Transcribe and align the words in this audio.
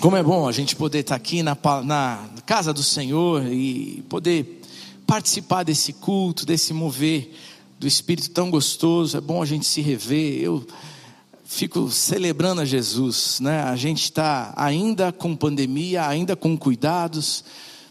Como 0.00 0.14
é 0.14 0.22
bom 0.22 0.46
a 0.46 0.52
gente 0.52 0.76
poder 0.76 0.98
estar 0.98 1.14
aqui 1.14 1.42
na, 1.42 1.56
na 1.82 2.28
casa 2.44 2.72
do 2.72 2.82
Senhor 2.82 3.44
e 3.46 4.04
poder 4.10 4.62
participar 5.06 5.62
desse 5.62 5.94
culto, 5.94 6.44
desse 6.44 6.74
mover 6.74 7.32
do 7.78 7.86
Espírito 7.86 8.30
tão 8.30 8.50
gostoso. 8.50 9.16
É 9.16 9.20
bom 9.20 9.42
a 9.42 9.46
gente 9.46 9.64
se 9.64 9.80
rever. 9.80 10.42
Eu 10.42 10.66
fico 11.46 11.90
celebrando 11.90 12.60
a 12.60 12.64
Jesus, 12.64 13.40
né? 13.40 13.62
A 13.62 13.74
gente 13.74 14.02
está 14.04 14.52
ainda 14.54 15.12
com 15.12 15.34
pandemia, 15.34 16.06
ainda 16.06 16.36
com 16.36 16.58
cuidados, 16.58 17.42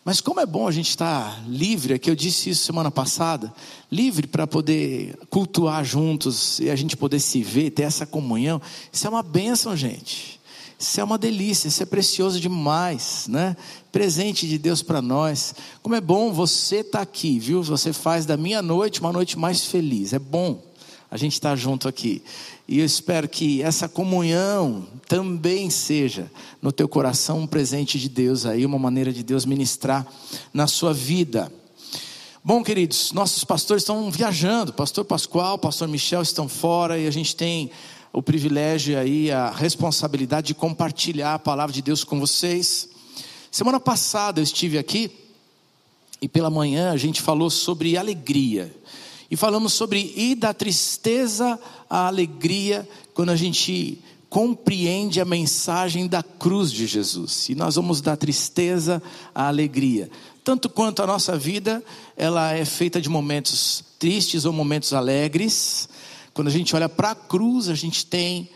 mas 0.04 0.22
como 0.22 0.40
é 0.40 0.46
bom 0.46 0.68
a 0.68 0.72
gente 0.72 0.90
estar 0.90 1.44
livre, 1.48 1.96
é 1.96 1.98
que 1.98 2.12
eu 2.12 2.16
disse 2.16 2.52
isso 2.52 2.64
semana 2.64 2.92
passada, 2.92 3.52
livre 3.92 4.28
para 4.28 4.46
poder 4.46 5.18
cultuar 5.32 5.84
juntos 5.84 6.60
e 6.60 6.70
a 6.70 6.76
gente 6.76 6.96
poder 6.96 7.20
se 7.20 7.42
ver, 7.42 7.72
ter 7.72 7.82
essa 7.82 8.06
comunhão. 8.06 8.62
Isso 8.94 9.08
é 9.08 9.10
uma 9.10 9.24
bênção, 9.24 9.76
gente. 9.76 10.40
Isso 10.78 11.00
é 11.00 11.04
uma 11.04 11.18
delícia, 11.18 11.70
isso 11.70 11.82
é 11.82 11.86
precioso 11.86 12.40
demais, 12.40 13.28
né? 13.30 13.56
Presente 13.92 14.48
de 14.48 14.58
Deus 14.58 14.82
para 14.82 15.02
nós. 15.02 15.56
Como 15.82 15.96
é 15.96 16.02
bom 16.02 16.34
você 16.34 16.78
estar 16.78 17.00
tá 17.00 17.02
aqui, 17.02 17.40
viu? 17.40 17.64
Você 17.64 17.94
faz 17.94 18.26
da 18.26 18.36
minha 18.36 18.62
noite 18.62 19.00
uma 19.00 19.14
noite 19.14 19.40
mais 19.40 19.66
feliz. 19.66 20.12
É 20.12 20.20
bom 20.20 20.62
a 21.10 21.16
gente 21.18 21.34
estar 21.34 21.52
tá 21.52 21.56
junto 21.56 21.88
aqui. 21.88 22.22
E 22.68 22.80
eu 22.80 22.86
espero 22.86 23.30
que 23.30 23.62
essa 23.62 23.88
comunhão 23.88 24.86
também 25.08 25.70
seja 25.70 26.30
no 26.62 26.74
teu 26.74 26.90
coração 26.90 27.40
um 27.40 27.48
presente 27.48 27.98
de 27.98 28.10
Deus 28.10 28.46
aí, 28.46 28.66
uma 28.66 28.80
maneira 28.80 29.14
de 29.14 29.24
Deus 29.24 29.46
ministrar 29.46 30.06
na 30.54 30.68
sua 30.68 30.94
vida. 30.94 31.52
Bom, 32.44 32.64
queridos, 32.64 33.12
nossos 33.12 33.44
pastores 33.44 33.82
estão 33.84 34.12
viajando, 34.12 34.74
pastor 34.74 35.06
Pascoal, 35.06 35.58
pastor 35.58 35.88
Michel 35.88 36.22
estão 36.22 36.48
fora 36.50 36.98
e 36.98 37.08
a 37.08 37.12
gente 37.12 37.36
tem 37.36 37.72
o 38.16 38.24
privilégio 38.24 38.98
aí, 38.98 39.30
a 39.30 39.50
responsabilidade 39.50 40.48
de 40.48 40.54
compartilhar 40.54 41.34
a 41.34 41.40
palavra 41.40 41.74
de 41.74 41.82
Deus 41.82 42.06
com 42.06 42.18
vocês. 42.18 42.88
Semana 43.52 43.78
passada 43.78 44.40
eu 44.40 44.44
estive 44.44 44.78
aqui 44.78 45.12
e 46.22 46.30
pela 46.30 46.50
manhã 46.50 46.92
a 46.92 46.98
gente 46.98 47.22
falou 47.22 47.50
sobre 47.50 47.98
alegria. 47.98 48.74
E 49.30 49.36
falamos 49.36 49.74
sobre 49.74 50.14
ir 50.16 50.36
da 50.36 50.54
tristeza 50.54 51.60
à 51.90 52.08
alegria 52.08 52.88
quando 53.14 53.32
a 53.32 53.36
gente 53.36 54.02
compreende 54.30 55.20
a 55.20 55.26
mensagem 55.26 56.08
da 56.08 56.24
cruz 56.24 56.72
de 56.72 56.88
Jesus. 56.88 57.50
E 57.50 57.56
nós 57.56 57.76
vamos 57.76 58.00
da 58.00 58.16
tristeza 58.16 59.04
à 59.34 59.50
alegria. 59.50 60.10
Tanto 60.42 60.70
quanto 60.70 61.04
a 61.04 61.08
nossa 61.08 61.38
vida, 61.38 61.84
ela 62.16 62.54
é 62.54 62.64
feita 62.64 63.02
de 63.02 63.10
momentos 63.10 63.84
tristes 64.00 64.46
ou 64.46 64.54
momentos 64.54 64.94
alegres, 64.94 65.90
quando 66.36 66.50
a 66.50 66.52
gente 66.52 66.76
olha 66.76 66.90
para 66.90 67.12
a 67.12 67.16
cruz, 67.16 67.70
a 67.70 67.74
gente 67.74 68.06
tem 68.06 68.50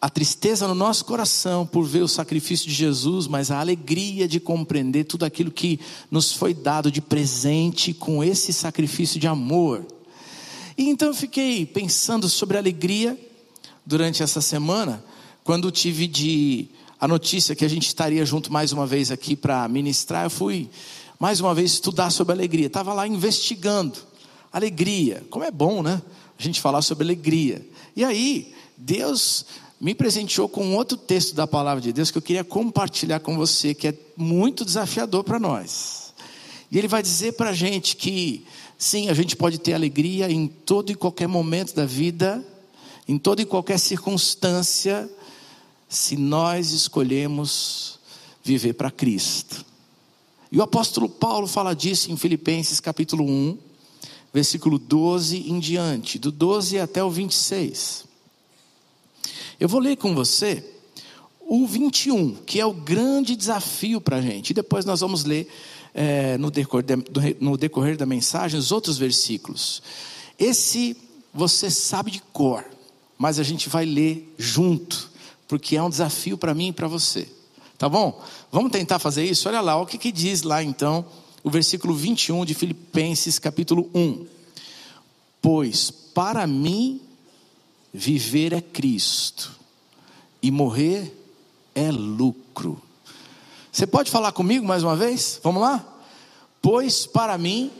a 0.00 0.08
tristeza 0.08 0.66
no 0.66 0.74
nosso 0.74 1.04
coração 1.04 1.66
por 1.66 1.84
ver 1.84 2.00
o 2.00 2.08
sacrifício 2.08 2.66
de 2.66 2.72
Jesus, 2.72 3.26
mas 3.26 3.50
a 3.50 3.60
alegria 3.60 4.26
de 4.26 4.40
compreender 4.40 5.04
tudo 5.04 5.26
aquilo 5.26 5.50
que 5.50 5.78
nos 6.10 6.32
foi 6.32 6.54
dado 6.54 6.90
de 6.90 7.02
presente 7.02 7.92
com 7.92 8.24
esse 8.24 8.50
sacrifício 8.50 9.20
de 9.20 9.26
amor. 9.26 9.84
E 10.76 10.88
então 10.88 11.08
eu 11.08 11.14
fiquei 11.14 11.66
pensando 11.66 12.30
sobre 12.30 12.56
alegria 12.56 13.14
durante 13.84 14.22
essa 14.22 14.40
semana, 14.40 15.04
quando 15.44 15.70
tive 15.70 16.06
de 16.06 16.66
a 16.98 17.06
notícia 17.06 17.54
que 17.54 17.64
a 17.64 17.68
gente 17.68 17.86
estaria 17.86 18.24
junto 18.24 18.50
mais 18.50 18.72
uma 18.72 18.86
vez 18.86 19.10
aqui 19.10 19.36
para 19.36 19.68
ministrar, 19.68 20.24
eu 20.24 20.30
fui 20.30 20.70
mais 21.20 21.40
uma 21.40 21.54
vez 21.54 21.72
estudar 21.72 22.08
sobre 22.08 22.32
alegria. 22.32 22.68
Estava 22.68 22.94
lá 22.94 23.06
investigando 23.06 23.98
alegria. 24.50 25.22
Como 25.28 25.44
é 25.44 25.50
bom, 25.50 25.82
né? 25.82 26.00
A 26.38 26.42
gente 26.42 26.60
falar 26.60 26.82
sobre 26.82 27.04
alegria. 27.04 27.66
E 27.94 28.04
aí, 28.04 28.54
Deus 28.76 29.44
me 29.80 29.94
presenteou 29.94 30.48
com 30.48 30.74
outro 30.76 30.96
texto 30.96 31.34
da 31.34 31.46
palavra 31.46 31.82
de 31.82 31.92
Deus 31.92 32.10
que 32.10 32.18
eu 32.18 32.22
queria 32.22 32.44
compartilhar 32.44 33.20
com 33.20 33.36
você, 33.36 33.74
que 33.74 33.88
é 33.88 33.94
muito 34.16 34.64
desafiador 34.64 35.24
para 35.24 35.40
nós. 35.40 36.14
E 36.70 36.78
ele 36.78 36.88
vai 36.88 37.02
dizer 37.02 37.32
para 37.32 37.50
a 37.50 37.52
gente 37.52 37.96
que, 37.96 38.46
sim, 38.78 39.08
a 39.08 39.14
gente 39.14 39.34
pode 39.34 39.58
ter 39.58 39.74
alegria 39.74 40.30
em 40.30 40.46
todo 40.46 40.90
e 40.90 40.94
qualquer 40.94 41.26
momento 41.26 41.74
da 41.74 41.84
vida, 41.84 42.42
em 43.08 43.18
toda 43.18 43.42
e 43.42 43.44
qualquer 43.44 43.78
circunstância, 43.78 45.10
se 45.88 46.16
nós 46.16 46.70
escolhemos 46.70 47.98
viver 48.42 48.74
para 48.74 48.90
Cristo. 48.90 49.64
E 50.50 50.58
o 50.58 50.62
apóstolo 50.62 51.08
Paulo 51.08 51.46
fala 51.46 51.74
disso 51.74 52.10
em 52.12 52.16
Filipenses 52.16 52.78
capítulo 52.78 53.24
1, 53.24 53.58
versículo 54.32 54.78
12 54.78 55.50
em 55.50 55.58
diante, 55.58 56.18
do 56.18 56.32
12 56.32 56.78
até 56.78 57.02
o 57.04 57.10
26. 57.10 58.04
Eu 59.60 59.68
vou 59.68 59.80
ler 59.80 59.96
com 59.96 60.14
você 60.14 60.64
o 61.40 61.66
21, 61.66 62.36
que 62.46 62.58
é 62.58 62.64
o 62.64 62.72
grande 62.72 63.36
desafio 63.36 64.00
para 64.00 64.16
a 64.16 64.22
gente, 64.22 64.50
e 64.50 64.54
depois 64.54 64.84
nós 64.84 65.00
vamos 65.00 65.24
ler 65.24 65.48
é, 65.94 66.38
no, 66.38 66.50
decorrer 66.50 66.84
de, 66.84 67.36
no 67.40 67.56
decorrer 67.56 67.96
da 67.96 68.06
mensagem 68.06 68.58
os 68.58 68.72
outros 68.72 68.96
versículos. 68.96 69.82
Esse 70.38 70.96
você 71.32 71.70
sabe 71.70 72.10
de 72.10 72.22
cor, 72.32 72.64
mas 73.18 73.38
a 73.38 73.42
gente 73.42 73.68
vai 73.68 73.84
ler 73.84 74.34
junto, 74.38 75.10
porque 75.46 75.76
é 75.76 75.82
um 75.82 75.90
desafio 75.90 76.38
para 76.38 76.54
mim 76.54 76.68
e 76.68 76.72
para 76.72 76.88
você. 76.88 77.28
Tá 77.76 77.88
bom? 77.88 78.22
Vamos 78.50 78.70
tentar 78.70 78.98
fazer 78.98 79.24
isso? 79.24 79.48
Olha 79.48 79.60
lá, 79.60 79.80
o 79.80 79.86
que, 79.86 79.98
que 79.98 80.12
diz 80.12 80.42
lá 80.42 80.62
então 80.62 81.04
o 81.42 81.50
versículo 81.50 81.94
21 81.94 82.44
de 82.44 82.54
Filipenses, 82.54 83.38
capítulo 83.38 83.90
1. 83.94 84.26
Pois 85.40 85.90
para 85.90 86.46
mim 86.46 87.00
viver 87.92 88.52
é 88.52 88.60
Cristo 88.60 89.50
e 90.42 90.50
morrer 90.50 91.12
é 91.74 91.90
lucro. 91.90 92.80
Você 93.70 93.86
pode 93.86 94.10
falar 94.10 94.32
comigo 94.32 94.66
mais 94.66 94.82
uma 94.82 94.94
vez? 94.94 95.40
Vamos 95.42 95.62
lá? 95.62 95.84
Pois 96.60 97.06
para 97.06 97.36
mim 97.36 97.70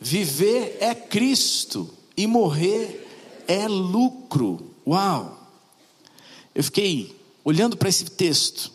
viver 0.00 0.78
é 0.80 0.94
Cristo 0.94 1.88
e 2.16 2.26
morrer 2.26 3.06
é 3.46 3.68
lucro. 3.68 4.70
Uau! 4.86 5.40
Eu 6.54 6.64
fiquei 6.64 7.14
olhando 7.44 7.76
para 7.76 7.88
esse 7.88 8.04
texto 8.06 8.72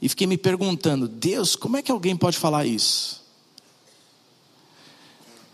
e 0.00 0.08
fiquei 0.08 0.26
me 0.26 0.36
perguntando: 0.36 1.08
Deus, 1.08 1.56
como 1.56 1.76
é 1.76 1.82
que 1.82 1.90
alguém 1.90 2.16
pode 2.16 2.38
falar 2.38 2.66
isso? 2.66 3.21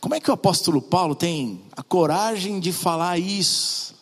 Como 0.00 0.14
é 0.14 0.20
que 0.20 0.30
o 0.30 0.34
apóstolo 0.34 0.80
Paulo 0.80 1.14
tem 1.14 1.60
a 1.76 1.82
coragem 1.82 2.60
de 2.60 2.72
falar 2.72 3.18
isso? 3.18 3.94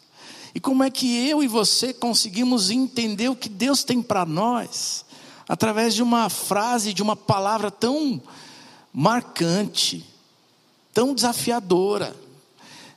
E 0.54 0.60
como 0.60 0.82
é 0.82 0.90
que 0.90 1.28
eu 1.28 1.42
e 1.42 1.48
você 1.48 1.92
conseguimos 1.92 2.70
entender 2.70 3.28
o 3.28 3.36
que 3.36 3.48
Deus 3.48 3.82
tem 3.82 4.02
para 4.02 4.26
nós 4.26 5.04
através 5.48 5.94
de 5.94 6.02
uma 6.02 6.28
frase, 6.28 6.92
de 6.92 7.02
uma 7.02 7.16
palavra 7.16 7.70
tão 7.70 8.20
marcante, 8.92 10.04
tão 10.92 11.14
desafiadora? 11.14 12.14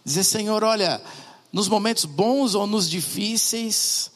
Dizer, 0.04 0.24
Senhor, 0.26 0.64
olha, 0.64 1.02
nos 1.54 1.70
momentos 1.70 2.04
bons 2.04 2.54
ou 2.54 2.68
nos 2.68 2.90
difíceis, 2.90 4.12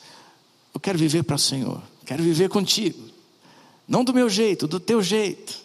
eu 0.74 0.80
quero 0.80 0.98
viver 0.98 1.24
para 1.24 1.36
o 1.36 1.40
Senhor, 1.40 1.82
quero 2.06 2.22
viver 2.22 2.50
contigo, 2.50 3.02
não 3.88 4.04
do 4.04 4.14
meu 4.14 4.30
jeito, 4.30 4.68
do 4.68 4.80
teu 4.80 5.02
jeito. 5.02 5.63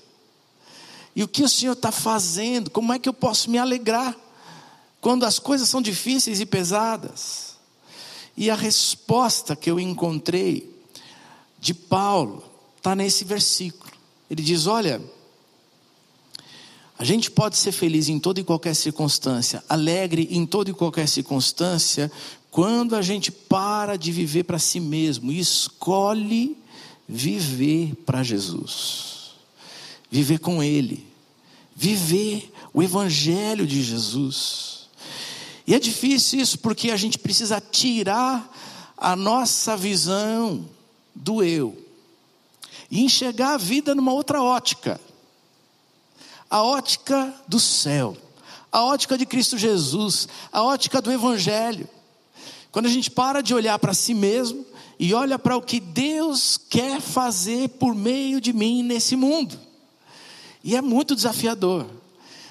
E 1.19 1.23
o 1.25 1.27
que 1.27 1.43
o 1.43 1.49
Senhor 1.49 1.73
está 1.73 1.91
fazendo? 1.91 2.71
Como 2.71 2.93
é 2.93 2.99
que 2.99 3.09
eu 3.09 3.13
posso 3.13 3.51
me 3.51 3.59
alegrar 3.59 4.17
quando 5.01 5.25
as 5.27 5.41
coisas 5.41 5.69
são 5.69 5.83
difíceis 5.83 6.41
e 6.41 6.47
pesadas? 6.47 7.57
E 8.37 8.49
a 8.49 8.55
resposta 8.55 9.57
que 9.57 9.69
eu 9.69 9.81
encontrei 9.81 10.73
de 11.59 11.75
Paulo 11.75 12.45
está 12.77 12.95
nesse 12.95 13.25
versículo. 13.25 13.91
Ele 14.31 14.41
diz: 14.41 14.69
Olha, 14.69 15.03
a 16.97 17.03
gente 17.03 17.33
pode 17.33 17.57
ser 17.57 17.73
feliz 17.73 18.09
em 18.09 18.21
toda 18.21 18.39
e 18.39 18.45
qualquer 18.45 18.77
circunstância, 18.77 19.61
alegre 19.69 20.29
em 20.31 20.47
toda 20.47 20.71
e 20.71 20.73
qualquer 20.73 21.09
circunstância, 21.09 22.13
quando 22.49 22.95
a 22.95 23.03
gente 23.03 23.33
para 23.33 23.97
de 23.97 24.13
viver 24.13 24.45
para 24.45 24.61
si 24.61 24.79
mesmo 24.79 25.33
e 25.33 25.41
escolhe 25.41 26.57
viver 27.09 27.97
para 28.07 28.23
Jesus, 28.23 29.33
viver 30.09 30.39
com 30.39 30.63
Ele 30.63 31.08
viver 31.79 32.53
o 32.75 32.83
Evangelho 32.83 33.65
de 33.65 33.81
Jesus. 33.85 34.89
E 35.65 35.77
é 35.77 35.79
difícil 35.79 36.41
isso 36.41 36.59
porque 36.59 36.91
a 36.91 36.97
gente 36.97 37.21
precisa 37.21 37.61
tirar 37.61 38.53
a 38.97 39.15
nossa 39.15 39.77
visão 39.77 40.69
do 41.15 41.41
eu 41.41 41.79
e 42.91 43.05
enxergar 43.05 43.55
a 43.55 43.59
vida 43.59 43.95
numa 43.95 44.13
outra 44.13 44.43
ótica 44.43 45.01
a 46.51 46.63
ótica 46.63 47.35
do 47.47 47.61
céu, 47.61 48.17
a 48.73 48.83
ótica 48.83 49.19
de 49.19 49.27
Cristo 49.27 49.59
Jesus, 49.59 50.27
a 50.51 50.63
ótica 50.63 51.01
do 51.01 51.13
Evangelho. 51.13 51.89
Quando 52.73 52.87
a 52.87 52.91
gente 52.91 53.11
para 53.11 53.43
de 53.43 53.55
olhar 53.55 53.79
para 53.79 53.93
si 53.93 54.15
mesmo 54.15 54.65
e 54.99 55.13
olha 55.13 55.39
para 55.39 55.57
o 55.57 55.63
que 55.63 55.79
Deus 55.79 56.59
quer 56.71 57.01
fazer 57.01 57.69
por 57.71 57.95
meio 57.95 58.41
de 58.41 58.53
mim 58.53 58.83
nesse 58.83 59.15
mundo. 59.15 59.68
E 60.69 60.77
é 60.77 60.83
muito 60.83 61.17
desafiador. 61.17 61.87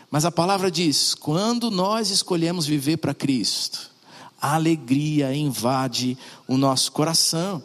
Mas 0.10 0.25
a 0.25 0.31
palavra 0.31 0.72
diz: 0.72 1.14
quando 1.14 1.69
nós 1.69 2.10
escolhemos 2.10 2.66
viver 2.66 2.98
para 2.98 3.14
Cristo, 3.14 3.92
a 4.42 4.56
alegria 4.56 5.36
invade 5.36 6.18
o 6.48 6.58
nosso 6.58 6.92
coração. 6.92 7.64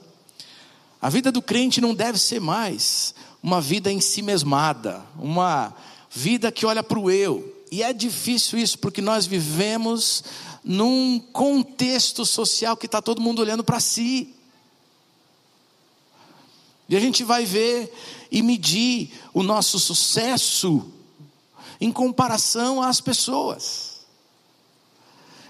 A 1.00 1.08
vida 1.08 1.32
do 1.32 1.40
crente 1.40 1.80
não 1.80 1.94
deve 1.94 2.18
ser 2.18 2.38
mais 2.38 3.14
uma 3.42 3.62
vida 3.62 3.90
em 3.90 3.98
si 3.98 4.20
mesmada, 4.20 5.02
uma 5.18 5.74
vida 6.10 6.52
que 6.52 6.66
olha 6.66 6.82
para 6.82 6.98
o 6.98 7.10
eu. 7.10 7.64
E 7.72 7.82
é 7.82 7.90
difícil 7.94 8.58
isso, 8.58 8.78
porque 8.78 9.00
nós 9.00 9.24
vivemos 9.24 10.22
num 10.62 11.18
contexto 11.32 12.26
social 12.26 12.76
que 12.76 12.84
está 12.84 13.00
todo 13.00 13.22
mundo 13.22 13.40
olhando 13.40 13.64
para 13.64 13.80
si. 13.80 14.34
E 16.92 16.96
a 16.96 17.00
gente 17.00 17.24
vai 17.24 17.46
ver 17.46 17.90
e 18.30 18.42
medir 18.42 19.10
o 19.32 19.42
nosso 19.42 19.80
sucesso 19.80 20.92
em 21.80 21.90
comparação 21.90 22.82
às 22.82 23.00
pessoas. 23.00 24.02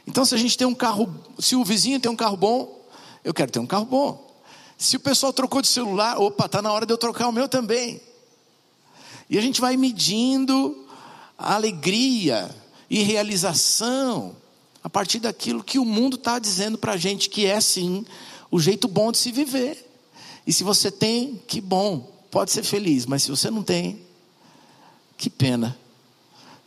Então, 0.07 0.25
se 0.25 0.37
a 0.37 0.39
gente 0.39 0.57
tem 0.57 0.69
um 0.69 0.75
carro, 0.75 1.13
se 1.41 1.57
o 1.57 1.65
vizinho 1.65 1.99
tem 1.99 2.09
um 2.09 2.15
carro 2.15 2.37
bom, 2.37 2.87
eu 3.25 3.35
quero 3.35 3.51
ter 3.51 3.59
um 3.59 3.67
carro 3.67 3.87
bom. 3.87 4.33
Se 4.79 4.95
o 4.95 5.01
pessoal 5.01 5.33
trocou 5.33 5.61
de 5.61 5.67
celular, 5.67 6.17
opa, 6.21 6.47
está 6.47 6.63
na 6.63 6.73
hora 6.73 6.87
de 6.87 6.93
eu 6.93 6.97
trocar 6.97 7.27
o 7.27 7.33
meu 7.33 7.49
também. 7.49 8.01
E 9.29 9.37
a 9.37 9.41
gente 9.41 9.61
vai 9.61 9.77
medindo 9.77 10.87
a 11.37 11.57
alegria 11.57 12.55
e 12.89 13.03
realização 13.03 14.37
a 14.81 14.89
partir 14.89 15.19
daquilo 15.19 15.65
que 15.65 15.81
o 15.81 15.85
mundo 15.85 16.15
está 16.15 16.39
dizendo 16.39 16.79
para 16.79 16.93
a 16.93 16.97
gente 16.97 17.29
que 17.29 17.47
é 17.47 17.61
sim 17.61 18.07
o 18.49 18.61
jeito 18.61 18.87
bom 18.87 19.11
de 19.11 19.19
se 19.19 19.33
viver. 19.33 19.92
E 20.47 20.53
se 20.53 20.65
você 20.65 20.91
tem, 20.91 21.41
que 21.47 21.61
bom, 21.61 22.01
pode 22.31 22.51
ser 22.51 22.63
feliz, 22.63 23.07
mas 23.07 23.23
se 23.23 23.31
você 23.31 23.51
não 23.51 23.63
tem, 23.63 24.01
que 25.17 25.31
pena. 25.31 25.79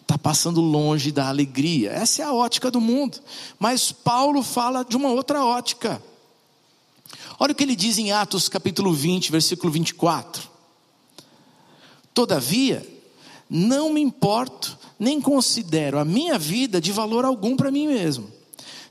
Está 0.02 0.18
passando 0.18 0.62
longe 0.62 1.12
da 1.12 1.28
alegria. 1.28 1.92
Essa 1.92 2.22
é 2.22 2.26
a 2.26 2.34
ótica 2.34 2.70
do 2.70 2.80
mundo. 2.80 3.20
Mas 3.58 3.92
Paulo 3.92 4.44
fala 4.44 4.86
de 4.86 4.96
uma 4.96 5.10
outra 5.10 5.44
ótica. 5.44 6.02
Olha 7.40 7.52
o 7.52 7.56
que 7.56 7.64
ele 7.64 7.76
diz 7.76 7.98
em 7.98 8.12
Atos 8.12 8.48
capítulo 8.48 8.94
20, 8.94 9.32
versículo 9.32 9.74
24. 9.74 10.48
Todavia, 12.14 12.88
não 13.50 13.92
me 13.92 14.00
importo, 14.00 14.78
nem 14.98 15.20
considero 15.20 16.00
a 16.00 16.06
minha 16.06 16.38
vida 16.38 16.80
de 16.80 16.92
valor 16.92 17.26
algum 17.26 17.58
para 17.58 17.72
mim 17.72 17.88
mesmo. 17.88 18.32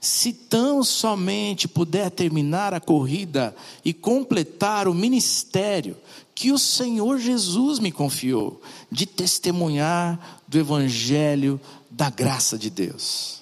Se 0.04 0.34
tão 0.34 0.84
somente 0.84 1.66
puder 1.66 2.10
terminar 2.10 2.74
a 2.74 2.78
corrida 2.80 3.56
e 3.82 3.94
completar 3.94 4.86
o 4.86 4.92
ministério 4.92 5.96
que 6.34 6.52
o 6.52 6.58
Senhor 6.58 7.18
Jesus 7.18 7.78
me 7.78 7.90
confiou, 7.90 8.60
de 8.92 9.06
testemunhar 9.06 10.42
do 10.46 10.58
Evangelho 10.58 11.58
da 11.90 12.10
graça 12.10 12.58
de 12.58 12.68
Deus. 12.68 13.40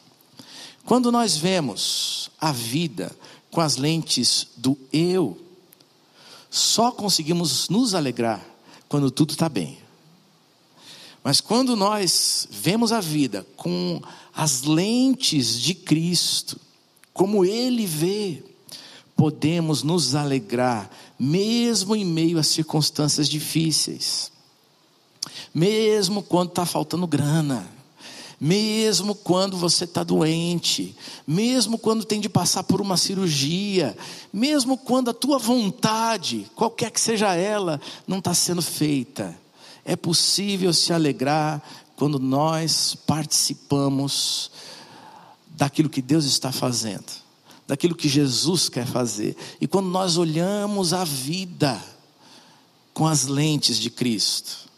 Quando 0.85 1.11
nós 1.11 1.37
vemos 1.37 2.31
a 2.41 2.53
vida 2.53 3.11
com 3.51 3.61
as 3.61 3.77
lentes 3.77 4.47
do 4.57 4.79
eu, 4.93 5.37
só 6.49 6.93
conseguimos 6.93 7.69
nos 7.71 7.93
alegrar 7.93 8.41
quando 8.89 9.11
tudo 9.11 9.33
está 9.33 9.49
bem. 9.49 9.82
Mas 11.23 11.41
quando 11.41 11.77
nós 11.77 12.49
vemos 12.51 12.91
a 12.93 13.01
vida 13.01 13.47
com 13.57 14.01
as 14.35 14.63
lentes 14.63 15.61
de 15.61 15.75
Cristo, 15.75 16.59
como 17.13 17.45
Ele 17.45 17.87
vê, 17.87 18.43
podemos 19.17 19.83
nos 19.83 20.15
alegrar, 20.15 20.91
mesmo 21.19 21.95
em 21.95 22.05
meio 22.05 22.39
a 22.39 22.43
circunstâncias 22.43 23.29
difíceis, 23.29 24.33
mesmo 25.55 26.23
quando 26.23 26.49
está 26.49 26.67
faltando 26.67 27.07
grana. 27.07 27.71
Mesmo 28.45 29.15
quando 29.15 29.57
você 29.57 29.85
está 29.85 30.03
doente, 30.03 30.97
mesmo 31.25 31.79
quando 31.79 32.05
tem 32.05 32.21
de 32.21 32.29
passar 32.29 32.65
por 32.65 32.81
uma 32.81 32.97
cirurgia, 32.97 33.97
mesmo 34.33 34.77
quando 34.77 35.11
a 35.11 35.15
tua 35.15 35.39
vontade, 35.39 36.51
qualquer 36.57 36.91
que 36.91 37.01
seja 37.01 37.37
ela, 37.37 37.81
não 38.05 38.19
está 38.19 38.35
sendo 38.35 38.61
feita, 38.61 39.39
é 39.85 39.97
possível 39.97 40.73
se 40.73 40.93
alegrar 40.93 41.63
quando 41.97 42.19
nós 42.19 42.97
participamos 43.07 44.51
daquilo 45.49 45.89
que 45.89 46.03
Deus 46.03 46.25
está 46.25 46.51
fazendo, 46.51 47.11
daquilo 47.67 47.95
que 47.95 48.09
Jesus 48.09 48.69
quer 48.69 48.87
fazer, 48.87 49.37
e 49.61 49.67
quando 49.67 49.89
nós 49.89 50.17
olhamos 50.17 50.93
a 50.93 51.05
vida 51.05 51.83
com 52.93 53.07
as 53.07 53.27
lentes 53.27 53.79
de 53.79 53.91
Cristo. 53.91 54.71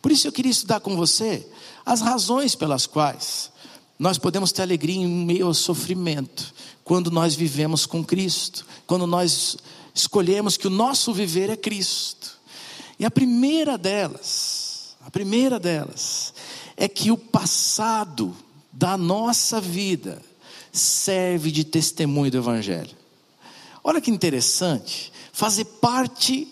Por 0.00 0.12
isso 0.12 0.26
eu 0.26 0.32
queria 0.32 0.50
estudar 0.50 0.80
com 0.80 0.96
você 0.96 1.46
as 1.84 2.00
razões 2.00 2.54
pelas 2.54 2.86
quais 2.86 3.50
nós 3.98 4.18
podemos 4.18 4.52
ter 4.52 4.62
alegria 4.62 4.96
em 4.96 5.06
meio 5.06 5.46
ao 5.46 5.54
sofrimento, 5.54 6.52
quando 6.84 7.10
nós 7.10 7.34
vivemos 7.34 7.86
com 7.86 8.04
Cristo, 8.04 8.66
quando 8.86 9.06
nós 9.06 9.56
escolhemos 9.94 10.56
que 10.56 10.66
o 10.66 10.70
nosso 10.70 11.12
viver 11.12 11.48
é 11.48 11.56
Cristo. 11.56 12.35
E 12.98 13.04
a 13.04 13.10
primeira 13.10 13.76
delas, 13.76 14.96
a 15.04 15.10
primeira 15.10 15.58
delas, 15.58 16.32
é 16.76 16.88
que 16.88 17.10
o 17.10 17.16
passado 17.16 18.34
da 18.72 18.96
nossa 18.96 19.60
vida 19.60 20.20
serve 20.72 21.50
de 21.50 21.64
testemunho 21.64 22.30
do 22.30 22.38
Evangelho. 22.38 22.94
Olha 23.82 24.00
que 24.00 24.10
interessante, 24.10 25.12
fazer 25.32 25.64
parte 25.64 26.48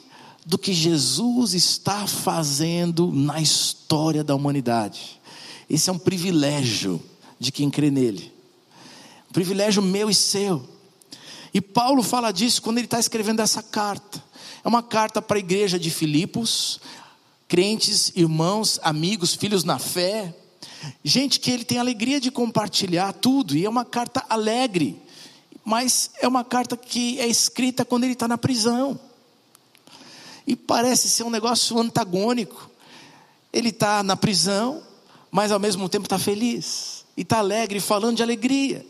do 0.46 0.58
que 0.58 0.72
Jesus 0.72 1.54
está 1.54 2.06
fazendo 2.06 3.10
na 3.10 3.40
história 3.40 4.22
da 4.22 4.34
humanidade. 4.34 5.20
Esse 5.68 5.90
é 5.90 5.92
um 5.92 5.98
privilégio 5.98 7.02
de 7.38 7.50
quem 7.50 7.70
crê 7.70 7.90
nele. 7.90 8.32
Um 9.28 9.32
privilégio 9.32 9.82
meu 9.82 10.08
e 10.08 10.14
seu. 10.14 10.66
E 11.52 11.60
Paulo 11.60 12.02
fala 12.02 12.32
disso 12.32 12.62
quando 12.62 12.78
ele 12.78 12.86
está 12.86 12.98
escrevendo 12.98 13.40
essa 13.40 13.62
carta. 13.62 14.22
É 14.64 14.68
uma 14.68 14.82
carta 14.82 15.20
para 15.20 15.36
a 15.36 15.38
igreja 15.38 15.78
de 15.78 15.90
Filipos, 15.90 16.80
crentes, 17.46 18.10
irmãos, 18.16 18.80
amigos, 18.82 19.34
filhos 19.34 19.62
na 19.62 19.78
fé. 19.78 20.34
Gente 21.04 21.38
que 21.38 21.50
ele 21.50 21.64
tem 21.64 21.78
alegria 21.78 22.18
de 22.18 22.30
compartilhar 22.30 23.12
tudo, 23.12 23.54
e 23.54 23.66
é 23.66 23.68
uma 23.68 23.84
carta 23.84 24.24
alegre, 24.26 24.98
mas 25.62 26.10
é 26.18 26.26
uma 26.26 26.42
carta 26.42 26.78
que 26.78 27.20
é 27.20 27.26
escrita 27.26 27.84
quando 27.84 28.04
ele 28.04 28.14
está 28.14 28.26
na 28.26 28.38
prisão. 28.38 28.98
E 30.46 30.56
parece 30.56 31.10
ser 31.10 31.24
um 31.24 31.30
negócio 31.30 31.78
antagônico. 31.78 32.70
Ele 33.52 33.68
está 33.68 34.02
na 34.02 34.16
prisão, 34.16 34.82
mas 35.30 35.52
ao 35.52 35.60
mesmo 35.60 35.88
tempo 35.90 36.06
está 36.06 36.18
feliz 36.18 37.04
e 37.16 37.20
está 37.20 37.38
alegre, 37.38 37.80
falando 37.80 38.16
de 38.16 38.22
alegria. 38.22 38.84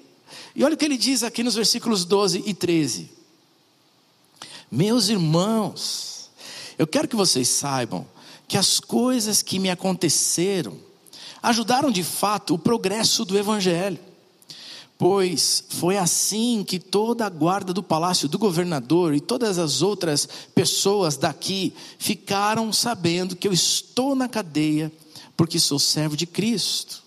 E 0.55 0.63
olha 0.63 0.75
o 0.75 0.77
que 0.77 0.85
ele 0.85 0.97
diz 0.97 1.25
aqui 1.25 1.43
nos 1.43 1.57
versículos 1.57 2.05
12 2.05 2.45
e 2.47 2.55
13: 2.55 3.11
Meus 4.75 5.09
irmãos, 5.09 6.29
eu 6.77 6.85
quero 6.85 7.07
que 7.07 7.15
vocês 7.15 7.47
saibam 7.47 8.05
que 8.49 8.59
as 8.59 8.81
coisas 8.81 9.41
que 9.41 9.61
me 9.61 9.71
aconteceram 9.71 10.77
ajudaram 11.41 11.93
de 11.93 12.03
fato 12.03 12.55
o 12.55 12.59
progresso 12.59 13.25
do 13.25 13.39
Evangelho. 13.39 14.01
Pois 14.99 15.63
foi 15.69 15.97
assim 15.97 16.65
que 16.67 16.81
toda 16.81 17.25
a 17.25 17.29
guarda 17.31 17.73
do 17.73 17.85
palácio 17.85 18.29
do 18.29 18.37
governador 18.37 19.15
e 19.15 19.21
todas 19.21 19.61
as 19.61 19.81
outras 19.81 20.29
pessoas 20.53 21.17
daqui 21.17 21.73
ficaram 21.97 22.73
sabendo 22.73 23.37
que 23.37 23.47
eu 23.47 23.53
estou 23.53 24.17
na 24.17 24.29
cadeia 24.29 24.91
porque 25.37 25.61
sou 25.61 25.79
servo 25.79 26.17
de 26.17 26.27
Cristo. 26.27 27.01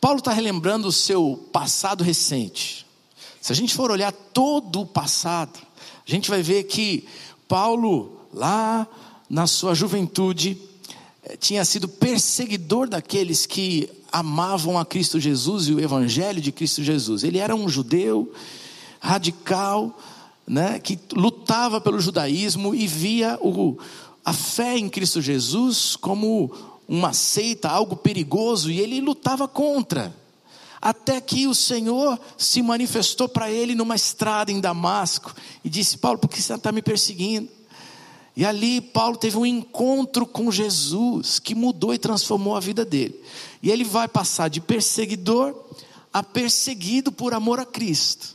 Paulo 0.00 0.18
está 0.18 0.32
relembrando 0.32 0.88
o 0.88 0.92
seu 0.92 1.48
passado 1.52 2.02
recente. 2.02 2.84
Se 3.40 3.52
a 3.52 3.54
gente 3.54 3.74
for 3.74 3.92
olhar 3.92 4.10
todo 4.10 4.80
o 4.80 4.86
passado, 4.86 5.69
a 6.10 6.12
gente 6.12 6.28
vai 6.28 6.42
ver 6.42 6.64
que 6.64 7.04
Paulo, 7.46 8.20
lá 8.34 8.84
na 9.28 9.46
sua 9.46 9.76
juventude, 9.76 10.58
eh, 11.22 11.36
tinha 11.36 11.64
sido 11.64 11.86
perseguidor 11.86 12.88
daqueles 12.88 13.46
que 13.46 13.88
amavam 14.10 14.76
a 14.76 14.84
Cristo 14.84 15.20
Jesus 15.20 15.68
e 15.68 15.72
o 15.72 15.78
Evangelho 15.78 16.40
de 16.40 16.50
Cristo 16.50 16.82
Jesus. 16.82 17.22
Ele 17.22 17.38
era 17.38 17.54
um 17.54 17.68
judeu 17.68 18.32
radical, 18.98 19.96
né, 20.44 20.80
que 20.80 20.98
lutava 21.12 21.80
pelo 21.80 22.00
judaísmo 22.00 22.74
e 22.74 22.88
via 22.88 23.38
o, 23.40 23.78
a 24.24 24.32
fé 24.32 24.76
em 24.76 24.88
Cristo 24.88 25.22
Jesus 25.22 25.94
como 25.94 26.50
uma 26.88 27.12
seita, 27.12 27.68
algo 27.68 27.94
perigoso, 27.94 28.68
e 28.68 28.80
ele 28.80 29.00
lutava 29.00 29.46
contra. 29.46 30.12
Até 30.80 31.20
que 31.20 31.46
o 31.46 31.54
Senhor 31.54 32.18
se 32.38 32.62
manifestou 32.62 33.28
para 33.28 33.50
ele 33.50 33.74
numa 33.74 33.94
estrada 33.94 34.50
em 34.50 34.60
Damasco 34.60 35.34
e 35.62 35.68
disse: 35.68 35.98
Paulo, 35.98 36.18
por 36.18 36.28
que 36.28 36.40
você 36.40 36.54
está 36.54 36.72
me 36.72 36.80
perseguindo? 36.80 37.48
E 38.34 38.44
ali 38.44 38.80
Paulo 38.80 39.18
teve 39.18 39.36
um 39.36 39.44
encontro 39.44 40.24
com 40.24 40.50
Jesus 40.50 41.38
que 41.38 41.54
mudou 41.54 41.92
e 41.92 41.98
transformou 41.98 42.56
a 42.56 42.60
vida 42.60 42.84
dele. 42.84 43.20
E 43.62 43.70
ele 43.70 43.84
vai 43.84 44.08
passar 44.08 44.48
de 44.48 44.60
perseguidor 44.60 45.54
a 46.12 46.22
perseguido 46.22 47.12
por 47.12 47.34
amor 47.34 47.60
a 47.60 47.66
Cristo. 47.66 48.34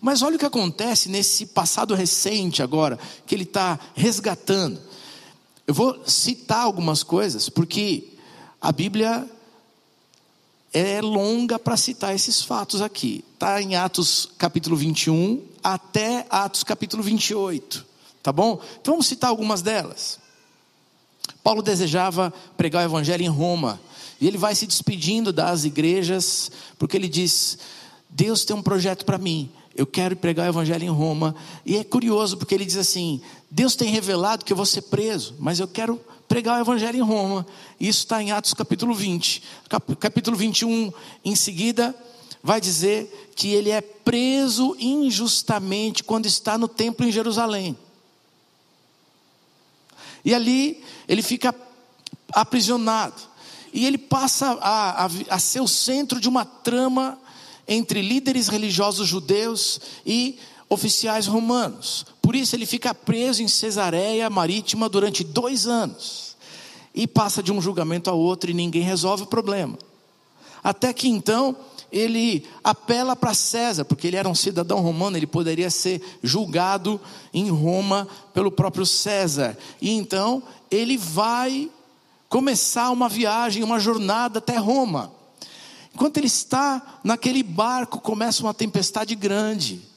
Mas 0.00 0.20
olha 0.20 0.36
o 0.36 0.38
que 0.38 0.44
acontece 0.44 1.08
nesse 1.08 1.46
passado 1.46 1.94
recente 1.94 2.62
agora, 2.62 2.98
que 3.26 3.34
ele 3.34 3.44
está 3.44 3.78
resgatando. 3.94 4.78
Eu 5.66 5.72
vou 5.72 6.02
citar 6.06 6.60
algumas 6.60 7.02
coisas, 7.02 7.48
porque 7.48 8.08
a 8.60 8.70
Bíblia 8.70 9.28
é 10.72 11.00
longa 11.00 11.58
para 11.58 11.76
citar 11.76 12.14
esses 12.14 12.42
fatos 12.42 12.80
aqui. 12.80 13.24
Está 13.34 13.60
em 13.60 13.74
Atos 13.74 14.28
capítulo 14.38 14.76
21 14.76 15.42
até 15.62 16.26
Atos 16.30 16.62
capítulo 16.62 17.02
28. 17.02 17.86
Tá 18.22 18.32
bom? 18.32 18.60
Então 18.80 18.94
vamos 18.94 19.06
citar 19.06 19.30
algumas 19.30 19.62
delas. 19.62 20.18
Paulo 21.42 21.62
desejava 21.62 22.32
pregar 22.56 22.82
o 22.82 22.90
evangelho 22.90 23.24
em 23.24 23.28
Roma. 23.28 23.80
E 24.20 24.26
ele 24.26 24.36
vai 24.36 24.54
se 24.54 24.66
despedindo 24.66 25.32
das 25.32 25.64
igrejas, 25.64 26.50
porque 26.78 26.96
ele 26.96 27.08
diz: 27.08 27.58
Deus 28.08 28.44
tem 28.44 28.54
um 28.54 28.62
projeto 28.62 29.04
para 29.04 29.18
mim. 29.18 29.50
Eu 29.74 29.86
quero 29.86 30.14
pregar 30.14 30.46
o 30.46 30.50
evangelho 30.50 30.84
em 30.84 30.90
Roma. 30.90 31.34
E 31.64 31.76
é 31.76 31.84
curioso, 31.84 32.36
porque 32.36 32.54
ele 32.54 32.66
diz 32.66 32.76
assim: 32.76 33.20
Deus 33.50 33.74
tem 33.74 33.90
revelado 33.90 34.44
que 34.44 34.52
eu 34.52 34.56
vou 34.56 34.66
ser 34.66 34.82
preso, 34.82 35.34
mas 35.38 35.58
eu 35.58 35.66
quero 35.66 35.98
pregar 36.30 36.58
o 36.58 36.60
evangelho 36.60 36.96
em 36.96 37.02
Roma. 37.02 37.44
Isso 37.80 37.98
está 37.98 38.22
em 38.22 38.30
Atos 38.30 38.54
capítulo 38.54 38.94
20. 38.94 39.42
Capítulo 39.98 40.36
21, 40.36 40.92
em 41.24 41.34
seguida, 41.34 41.92
vai 42.40 42.60
dizer 42.60 43.32
que 43.34 43.48
ele 43.48 43.68
é 43.68 43.80
preso 43.80 44.76
injustamente 44.78 46.04
quando 46.04 46.26
está 46.26 46.56
no 46.56 46.68
templo 46.68 47.04
em 47.04 47.10
Jerusalém. 47.10 47.76
E 50.24 50.32
ali 50.32 50.84
ele 51.08 51.20
fica 51.20 51.52
aprisionado. 52.32 53.20
E 53.72 53.84
ele 53.84 53.98
passa 53.98 54.52
a, 54.60 55.06
a, 55.06 55.10
a 55.30 55.38
ser 55.40 55.60
o 55.60 55.66
centro 55.66 56.20
de 56.20 56.28
uma 56.28 56.44
trama 56.44 57.18
entre 57.66 58.02
líderes 58.02 58.46
religiosos 58.46 59.08
judeus 59.08 59.80
e 60.06 60.38
oficiais 60.68 61.26
romanos. 61.26 62.06
Por 62.30 62.36
isso 62.36 62.54
ele 62.54 62.64
fica 62.64 62.94
preso 62.94 63.42
em 63.42 63.48
Cesareia 63.48 64.30
Marítima 64.30 64.88
durante 64.88 65.24
dois 65.24 65.66
anos. 65.66 66.36
E 66.94 67.04
passa 67.04 67.42
de 67.42 67.50
um 67.50 67.60
julgamento 67.60 68.08
a 68.08 68.12
outro 68.12 68.48
e 68.48 68.54
ninguém 68.54 68.82
resolve 68.82 69.24
o 69.24 69.26
problema. 69.26 69.76
Até 70.62 70.92
que 70.92 71.08
então 71.08 71.56
ele 71.90 72.46
apela 72.62 73.16
para 73.16 73.34
César, 73.34 73.84
porque 73.84 74.06
ele 74.06 74.16
era 74.16 74.28
um 74.28 74.34
cidadão 74.36 74.78
romano, 74.78 75.16
ele 75.16 75.26
poderia 75.26 75.70
ser 75.70 76.00
julgado 76.22 77.00
em 77.34 77.50
Roma 77.50 78.06
pelo 78.32 78.52
próprio 78.52 78.86
César. 78.86 79.58
E 79.82 79.90
então 79.90 80.40
ele 80.70 80.96
vai 80.96 81.68
começar 82.28 82.92
uma 82.92 83.08
viagem, 83.08 83.64
uma 83.64 83.80
jornada 83.80 84.38
até 84.38 84.56
Roma. 84.56 85.10
Enquanto 85.92 86.18
ele 86.18 86.28
está 86.28 87.00
naquele 87.02 87.42
barco, 87.42 88.00
começa 88.00 88.40
uma 88.40 88.54
tempestade 88.54 89.16
grande. 89.16 89.89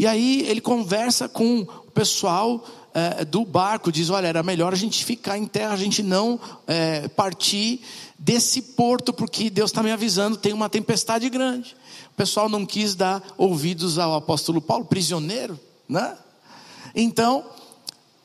E 0.00 0.06
aí 0.06 0.46
ele 0.48 0.62
conversa 0.62 1.28
com 1.28 1.60
o 1.60 1.90
pessoal 1.90 2.66
é, 2.94 3.22
do 3.22 3.44
barco, 3.44 3.92
diz: 3.92 4.08
Olha, 4.08 4.28
era 4.28 4.42
melhor 4.42 4.72
a 4.72 4.76
gente 4.76 5.04
ficar 5.04 5.36
em 5.36 5.44
terra, 5.44 5.74
a 5.74 5.76
gente 5.76 6.02
não 6.02 6.40
é, 6.66 7.06
partir 7.08 7.82
desse 8.18 8.62
porto, 8.62 9.12
porque 9.12 9.50
Deus 9.50 9.68
está 9.68 9.82
me 9.82 9.92
avisando, 9.92 10.38
tem 10.38 10.54
uma 10.54 10.70
tempestade 10.70 11.28
grande. 11.28 11.76
O 12.14 12.16
pessoal 12.16 12.48
não 12.48 12.64
quis 12.64 12.94
dar 12.94 13.22
ouvidos 13.36 13.98
ao 13.98 14.14
apóstolo 14.14 14.58
Paulo, 14.62 14.86
prisioneiro, 14.86 15.60
né? 15.86 16.16
Então, 16.94 17.44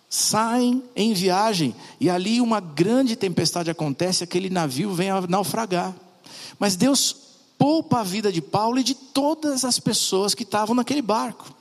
saem 0.09 0.81
em 0.95 1.11
viagem 1.11 1.75
e 1.99 2.09
ali 2.09 2.39
uma 2.39 2.61
grande 2.61 3.17
tempestade 3.17 3.69
acontece, 3.69 4.23
aquele 4.23 4.49
navio 4.49 4.93
vem 4.93 5.09
a 5.09 5.19
naufragar. 5.27 5.93
Mas 6.57 6.77
Deus 6.77 7.13
poupa 7.57 7.99
a 7.99 8.03
vida 8.03 8.31
de 8.31 8.41
Paulo 8.41 8.79
e 8.79 8.83
de 8.83 8.95
todas 8.95 9.65
as 9.65 9.77
pessoas 9.77 10.33
que 10.33 10.43
estavam 10.43 10.73
naquele 10.73 11.01
barco. 11.01 11.53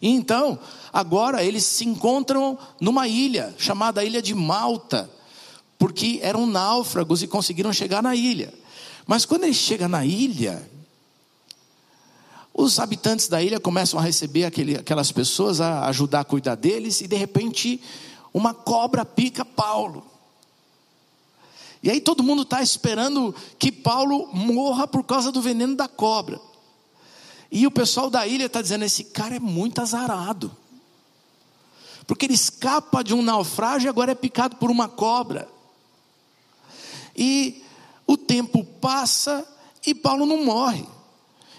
E 0.00 0.08
então, 0.08 0.58
agora 0.92 1.42
eles 1.42 1.64
se 1.64 1.84
encontram 1.84 2.58
numa 2.80 3.08
ilha 3.08 3.54
chamada 3.58 4.04
Ilha 4.04 4.22
de 4.22 4.34
Malta, 4.34 5.10
porque 5.78 6.20
eram 6.22 6.46
náufragos 6.46 7.22
e 7.22 7.26
conseguiram 7.26 7.72
chegar 7.72 8.02
na 8.02 8.14
ilha. 8.14 8.52
Mas 9.06 9.24
quando 9.24 9.44
eles 9.44 9.56
chegam 9.56 9.88
na 9.88 10.04
ilha, 10.04 10.68
os 12.52 12.78
habitantes 12.78 13.28
da 13.28 13.42
ilha 13.42 13.60
começam 13.60 13.98
a 13.98 14.02
receber 14.02 14.44
aquele, 14.44 14.76
aquelas 14.76 15.12
pessoas, 15.12 15.60
a 15.60 15.86
ajudar 15.86 16.20
a 16.20 16.24
cuidar 16.24 16.56
deles, 16.56 17.00
e 17.00 17.06
de 17.06 17.16
repente 17.16 17.80
uma 18.34 18.52
cobra 18.52 19.04
pica 19.04 19.44
Paulo. 19.44 20.04
E 21.82 21.90
aí 21.90 22.00
todo 22.00 22.22
mundo 22.22 22.42
está 22.42 22.60
esperando 22.60 23.34
que 23.58 23.70
Paulo 23.70 24.28
morra 24.32 24.86
por 24.86 25.04
causa 25.04 25.30
do 25.30 25.40
veneno 25.40 25.76
da 25.76 25.86
cobra. 25.86 26.40
E 27.50 27.66
o 27.66 27.70
pessoal 27.70 28.10
da 28.10 28.26
ilha 28.26 28.46
está 28.46 28.60
dizendo: 28.60 28.84
esse 28.84 29.04
cara 29.04 29.36
é 29.36 29.40
muito 29.40 29.80
azarado. 29.80 30.54
Porque 32.06 32.24
ele 32.26 32.34
escapa 32.34 33.02
de 33.02 33.12
um 33.12 33.22
naufrágio 33.22 33.86
e 33.86 33.90
agora 33.90 34.12
é 34.12 34.14
picado 34.14 34.56
por 34.56 34.70
uma 34.70 34.88
cobra. 34.88 35.48
E 37.16 37.62
o 38.06 38.16
tempo 38.16 38.64
passa 38.64 39.46
e 39.86 39.94
Paulo 39.94 40.24
não 40.24 40.44
morre. 40.44 40.86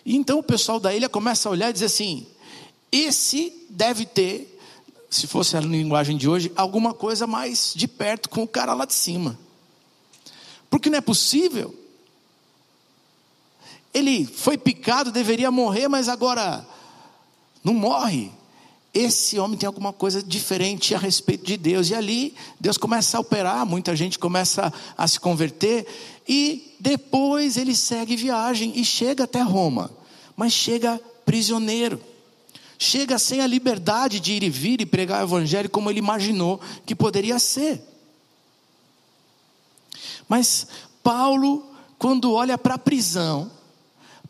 E 0.05 0.15
então 0.15 0.39
o 0.39 0.43
pessoal 0.43 0.79
da 0.79 0.93
ilha 0.93 1.07
começa 1.07 1.47
a 1.47 1.51
olhar 1.51 1.69
e 1.69 1.73
dizer 1.73 1.85
assim: 1.85 2.25
esse 2.91 3.53
deve 3.69 4.05
ter, 4.05 4.59
se 5.09 5.27
fosse 5.27 5.55
a 5.55 5.59
linguagem 5.59 6.17
de 6.17 6.27
hoje, 6.27 6.51
alguma 6.55 6.93
coisa 6.93 7.27
mais 7.27 7.73
de 7.75 7.87
perto 7.87 8.29
com 8.29 8.43
o 8.43 8.47
cara 8.47 8.73
lá 8.73 8.85
de 8.85 8.93
cima. 8.93 9.37
Porque 10.69 10.89
não 10.89 10.97
é 10.97 11.01
possível. 11.01 11.78
Ele 13.93 14.25
foi 14.25 14.57
picado, 14.57 15.11
deveria 15.11 15.51
morrer, 15.51 15.87
mas 15.87 16.07
agora 16.07 16.65
não 17.63 17.73
morre. 17.73 18.31
Esse 18.93 19.37
homem 19.39 19.57
tem 19.57 19.67
alguma 19.67 19.93
coisa 19.93 20.21
diferente 20.21 20.95
a 20.95 20.97
respeito 20.97 21.45
de 21.45 21.57
Deus. 21.57 21.89
E 21.89 21.95
ali 21.95 22.35
Deus 22.59 22.77
começa 22.77 23.17
a 23.17 23.21
operar, 23.21 23.65
muita 23.65 23.95
gente 23.95 24.17
começa 24.17 24.73
a 24.97 25.07
se 25.07 25.19
converter. 25.19 25.87
E 26.27 26.75
depois 26.79 27.57
ele 27.57 27.75
segue 27.75 28.15
viagem 28.15 28.73
e 28.75 28.83
chega 28.83 29.23
até 29.23 29.41
Roma 29.41 29.99
mas 30.39 30.53
chega 30.53 30.97
prisioneiro. 31.25 32.01
Chega 32.77 33.19
sem 33.19 33.41
a 33.41 33.47
liberdade 33.47 34.21
de 34.21 34.31
ir 34.31 34.43
e 34.43 34.49
vir 34.49 34.79
e 34.79 34.85
pregar 34.85 35.19
o 35.19 35.27
evangelho 35.27 35.69
como 35.69 35.89
ele 35.89 35.99
imaginou 35.99 36.61
que 36.85 36.95
poderia 36.95 37.37
ser. 37.37 37.83
Mas 40.29 40.65
Paulo, 41.03 41.69
quando 41.97 42.31
olha 42.31 42.57
para 42.57 42.75
a 42.75 42.79
prisão, 42.79 43.51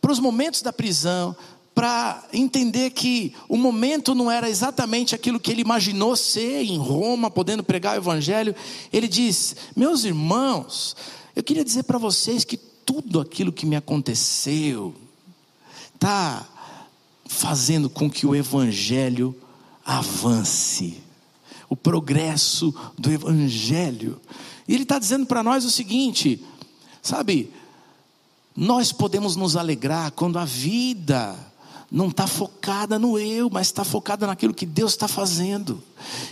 para 0.01 0.11
os 0.11 0.19
momentos 0.19 0.61
da 0.61 0.71
prisão, 0.71 1.35
para 1.73 2.23
entender 2.33 2.89
que 2.89 3.33
o 3.47 3.55
momento 3.55 4.13
não 4.13 4.29
era 4.29 4.49
exatamente 4.49 5.15
aquilo 5.15 5.39
que 5.39 5.51
ele 5.51 5.61
imaginou 5.61 6.15
ser 6.15 6.63
em 6.63 6.77
Roma, 6.77 7.31
podendo 7.31 7.63
pregar 7.63 7.95
o 7.95 8.01
Evangelho, 8.01 8.55
ele 8.91 9.07
diz: 9.07 9.55
Meus 9.75 10.03
irmãos, 10.03 10.95
eu 11.35 11.43
queria 11.43 11.63
dizer 11.63 11.83
para 11.83 11.97
vocês 11.97 12.43
que 12.43 12.57
tudo 12.57 13.19
aquilo 13.19 13.53
que 13.53 13.65
me 13.65 13.75
aconteceu, 13.75 14.95
está 15.93 16.47
fazendo 17.27 17.89
com 17.89 18.09
que 18.09 18.25
o 18.25 18.35
Evangelho 18.35 19.35
avance, 19.85 20.97
o 21.69 21.75
progresso 21.75 22.73
do 22.97 23.11
Evangelho. 23.11 24.19
E 24.67 24.73
ele 24.73 24.83
está 24.83 24.97
dizendo 24.97 25.25
para 25.25 25.43
nós 25.43 25.63
o 25.65 25.69
seguinte: 25.69 26.43
sabe, 27.01 27.53
nós 28.59 28.91
podemos 28.91 29.37
nos 29.37 29.55
alegrar 29.55 30.11
quando 30.11 30.37
a 30.37 30.43
vida 30.43 31.33
não 31.89 32.09
está 32.09 32.27
focada 32.27 32.99
no 32.99 33.17
eu, 33.17 33.49
mas 33.49 33.67
está 33.67 33.85
focada 33.85 34.27
naquilo 34.27 34.53
que 34.53 34.65
Deus 34.65 34.91
está 34.91 35.07
fazendo. 35.07 35.81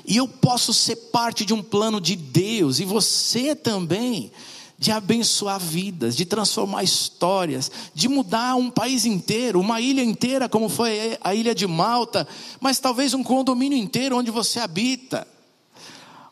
E 0.06 0.18
eu 0.18 0.28
posso 0.28 0.74
ser 0.74 0.98
parte 1.10 1.46
de 1.46 1.54
um 1.54 1.64
plano 1.64 2.02
de 2.02 2.18
Deus, 2.18 2.82
e 2.82 2.86
você 2.86 3.56
também 3.56 4.30
de 4.78 4.92
abençoar 4.92 5.58
vidas, 5.58 6.18
de 6.18 6.26
transformar 6.26 6.84
histórias, 6.84 7.72
de 7.96 8.10
mudar 8.10 8.56
um 8.56 8.70
país 8.70 9.06
inteiro, 9.06 9.62
uma 9.62 9.80
ilha 9.80 10.04
inteira, 10.04 10.50
como 10.50 10.68
foi 10.68 11.18
a 11.24 11.34
ilha 11.34 11.56
de 11.56 11.66
Malta, 11.66 12.28
mas 12.60 12.78
talvez 12.78 13.14
um 13.14 13.24
condomínio 13.24 13.78
inteiro 13.78 14.18
onde 14.18 14.32
você 14.32 14.60
habita, 14.60 15.26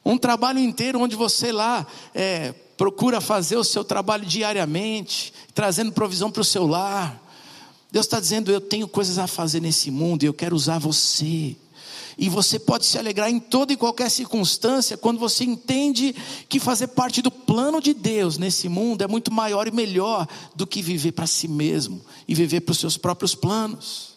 um 0.04 0.18
trabalho 0.18 0.60
inteiro 0.60 1.00
onde 1.00 1.16
você 1.16 1.54
lá 1.54 1.88
é, 2.14 2.54
procura 2.78 3.22
fazer 3.22 3.58
o 3.58 3.64
seu 3.64 3.84
trabalho 3.84 4.26
diariamente, 4.26 5.34
trazendo 5.54 5.92
provisão 5.92 6.32
para 6.32 6.42
o 6.42 6.46
seu 6.46 6.68
lar. 6.68 7.22
Deus 7.92 8.06
está 8.06 8.20
dizendo: 8.20 8.52
Eu 8.52 8.62
tenho 8.62 8.88
coisas 8.88 9.18
a 9.18 9.28
fazer 9.28 9.62
nesse 9.62 9.90
mundo 9.90 10.24
e 10.24 10.26
eu 10.26 10.34
quero 10.34 10.56
usar 10.56 10.80
você. 10.80 11.56
E 12.18 12.30
você 12.30 12.58
pode 12.58 12.86
se 12.86 12.98
alegrar 12.98 13.30
em 13.30 13.40
toda 13.40 13.74
e 13.74 13.78
qualquer 13.78 14.10
circunstância 14.10 14.96
quando 14.96 15.20
você 15.20 15.44
entende 15.44 16.16
que 16.48 16.62
fazer 16.62 16.88
parte 16.88 17.22
do 17.22 17.30
plano 17.30 17.82
de 17.82 17.94
Deus 17.94 18.38
nesse 18.38 18.70
mundo 18.70 19.02
é 19.02 19.08
muito 19.08 19.32
maior 19.32 19.68
e 19.68 19.72
melhor 19.72 20.26
do 20.56 20.66
que 20.66 20.82
viver 20.82 21.12
para 21.12 21.28
si 21.28 21.48
mesmo 21.48 22.02
e 22.26 22.34
viver 22.34 22.62
para 22.62 22.72
os 22.72 22.80
seus 22.80 22.96
próprios 22.96 23.36
planos. 23.36 24.15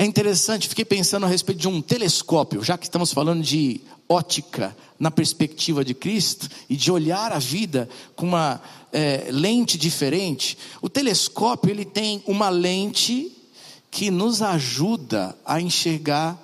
É 0.00 0.04
interessante, 0.06 0.66
fiquei 0.66 0.86
pensando 0.86 1.26
a 1.26 1.28
respeito 1.28 1.58
de 1.58 1.68
um 1.68 1.82
telescópio, 1.82 2.64
já 2.64 2.78
que 2.78 2.86
estamos 2.86 3.12
falando 3.12 3.42
de 3.42 3.82
ótica 4.08 4.74
na 4.98 5.10
perspectiva 5.10 5.84
de 5.84 5.92
Cristo 5.92 6.48
e 6.70 6.74
de 6.74 6.90
olhar 6.90 7.32
a 7.32 7.38
vida 7.38 7.86
com 8.16 8.24
uma 8.24 8.62
é, 8.90 9.28
lente 9.30 9.76
diferente. 9.76 10.56
O 10.80 10.88
telescópio 10.88 11.70
ele 11.70 11.84
tem 11.84 12.22
uma 12.26 12.48
lente 12.48 13.30
que 13.90 14.10
nos 14.10 14.40
ajuda 14.40 15.36
a 15.44 15.60
enxergar 15.60 16.34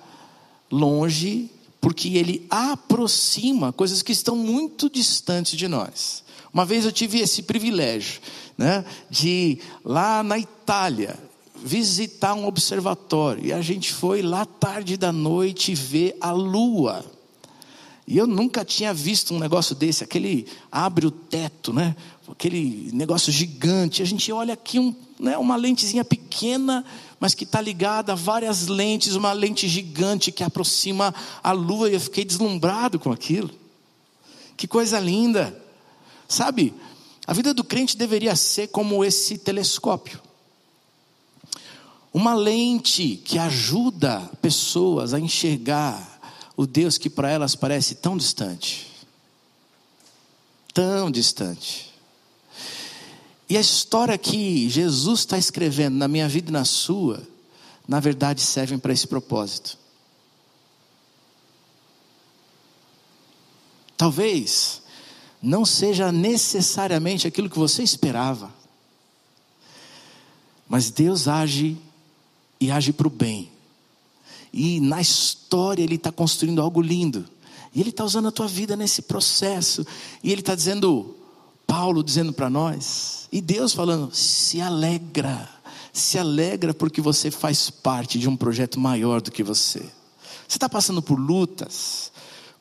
longe 0.69 1.49
porque 1.81 2.09
ele 2.09 2.45
aproxima 2.51 3.73
coisas 3.73 4.03
que 4.03 4.11
estão 4.11 4.35
muito 4.35 4.87
distantes 4.87 5.57
de 5.57 5.67
nós. 5.67 6.23
Uma 6.53 6.63
vez 6.63 6.85
eu 6.85 6.91
tive 6.91 7.21
esse 7.21 7.41
privilégio, 7.41 8.21
né, 8.55 8.85
de 9.09 9.57
lá 9.83 10.21
na 10.21 10.37
Itália 10.37 11.17
visitar 11.63 12.33
um 12.33 12.45
observatório 12.45 13.45
e 13.45 13.53
a 13.53 13.61
gente 13.61 13.91
foi 13.93 14.21
lá 14.21 14.45
tarde 14.45 14.97
da 14.97 15.11
noite 15.11 15.73
ver 15.73 16.15
a 16.21 16.31
lua. 16.31 17.03
E 18.07 18.17
eu 18.17 18.25
nunca 18.25 18.63
tinha 18.63 18.93
visto 18.93 19.33
um 19.33 19.39
negócio 19.39 19.75
desse, 19.75 20.03
aquele 20.03 20.47
abre 20.71 21.05
o 21.05 21.11
teto, 21.11 21.73
né? 21.73 21.93
Aquele 22.29 22.89
negócio 22.93 23.33
gigante. 23.33 24.01
A 24.01 24.05
gente 24.05 24.31
olha 24.31 24.53
aqui 24.53 24.79
um, 24.79 24.95
né, 25.19 25.37
uma 25.37 25.57
lentezinha 25.57 26.05
pequena, 26.05 26.85
mas 27.19 27.33
que 27.33 27.43
está 27.43 27.59
ligada 27.59 28.13
a 28.13 28.15
várias 28.15 28.67
lentes, 28.67 29.15
uma 29.15 29.33
lente 29.33 29.67
gigante 29.67 30.31
que 30.31 30.41
aproxima 30.41 31.13
a 31.43 31.51
lua, 31.51 31.89
e 31.89 31.95
eu 31.95 31.99
fiquei 31.99 32.23
deslumbrado 32.23 32.97
com 32.97 33.11
aquilo. 33.11 33.49
Que 34.55 34.67
coisa 34.67 34.99
linda! 34.99 35.61
Sabe, 36.29 36.73
a 37.25 37.33
vida 37.33 37.53
do 37.53 37.63
crente 37.63 37.97
deveria 37.97 38.35
ser 38.37 38.67
como 38.67 39.03
esse 39.03 39.37
telescópio 39.37 40.26
uma 42.17 42.33
lente 42.33 43.15
que 43.15 43.37
ajuda 43.37 44.21
pessoas 44.41 45.13
a 45.13 45.19
enxergar 45.19 46.19
o 46.57 46.65
Deus 46.65 46.97
que 46.97 47.11
para 47.11 47.29
elas 47.29 47.53
parece 47.53 47.93
tão 47.93 48.17
distante. 48.17 48.87
Tão 50.73 51.11
distante. 51.11 51.93
E 53.47 53.55
a 53.55 53.61
história 53.61 54.17
que 54.17 54.67
Jesus 54.67 55.19
está 55.19 55.37
escrevendo 55.37 55.95
na 55.95 56.07
minha 56.07 56.27
vida 56.27 56.49
e 56.49 56.51
na 56.51 56.65
sua, 56.65 57.21
na 57.87 57.99
verdade 57.99 58.41
servem 58.41 58.79
para 58.79 58.91
esse 58.91 59.05
propósito. 59.05 59.77
Talvez 63.95 64.81
não 65.39 65.63
seja 65.63 66.11
necessariamente 66.11 67.27
aquilo 67.27 67.47
que 67.47 67.59
você 67.59 67.83
esperava, 67.83 68.51
mas 70.67 70.89
Deus 70.89 71.27
age 71.27 71.77
e 72.59 72.71
age 72.71 72.93
para 72.93 73.07
o 73.07 73.11
bem. 73.11 73.51
E 74.51 74.79
na 74.79 75.01
história 75.01 75.83
ele 75.83 75.95
está 75.95 76.11
construindo 76.11 76.61
algo 76.61 76.81
lindo. 76.81 77.25
E 77.73 77.79
ele 77.79 77.89
está 77.89 78.03
usando 78.03 78.27
a 78.27 78.31
tua 78.31 78.47
vida 78.47 78.75
nesse 78.75 79.03
processo. 79.03 79.85
E 80.23 80.31
ele 80.31 80.41
está 80.41 80.55
dizendo, 80.55 81.15
Paulo 81.65 82.03
dizendo 82.03 82.33
para 82.33 82.49
nós, 82.49 83.27
e 83.31 83.41
Deus 83.41 83.73
falando: 83.73 84.13
se 84.13 84.61
alegra, 84.61 85.49
se 85.91 86.17
alegra 86.17 86.73
porque 86.73 87.01
você 87.01 87.29
faz 87.29 87.69
parte 87.69 88.17
de 88.17 88.27
um 88.27 88.35
projeto 88.35 88.79
maior 88.79 89.21
do 89.21 89.31
que 89.31 89.43
você. 89.43 89.79
Você 90.47 90.55
está 90.55 90.69
passando 90.69 91.01
por 91.01 91.19
lutas, 91.19 92.11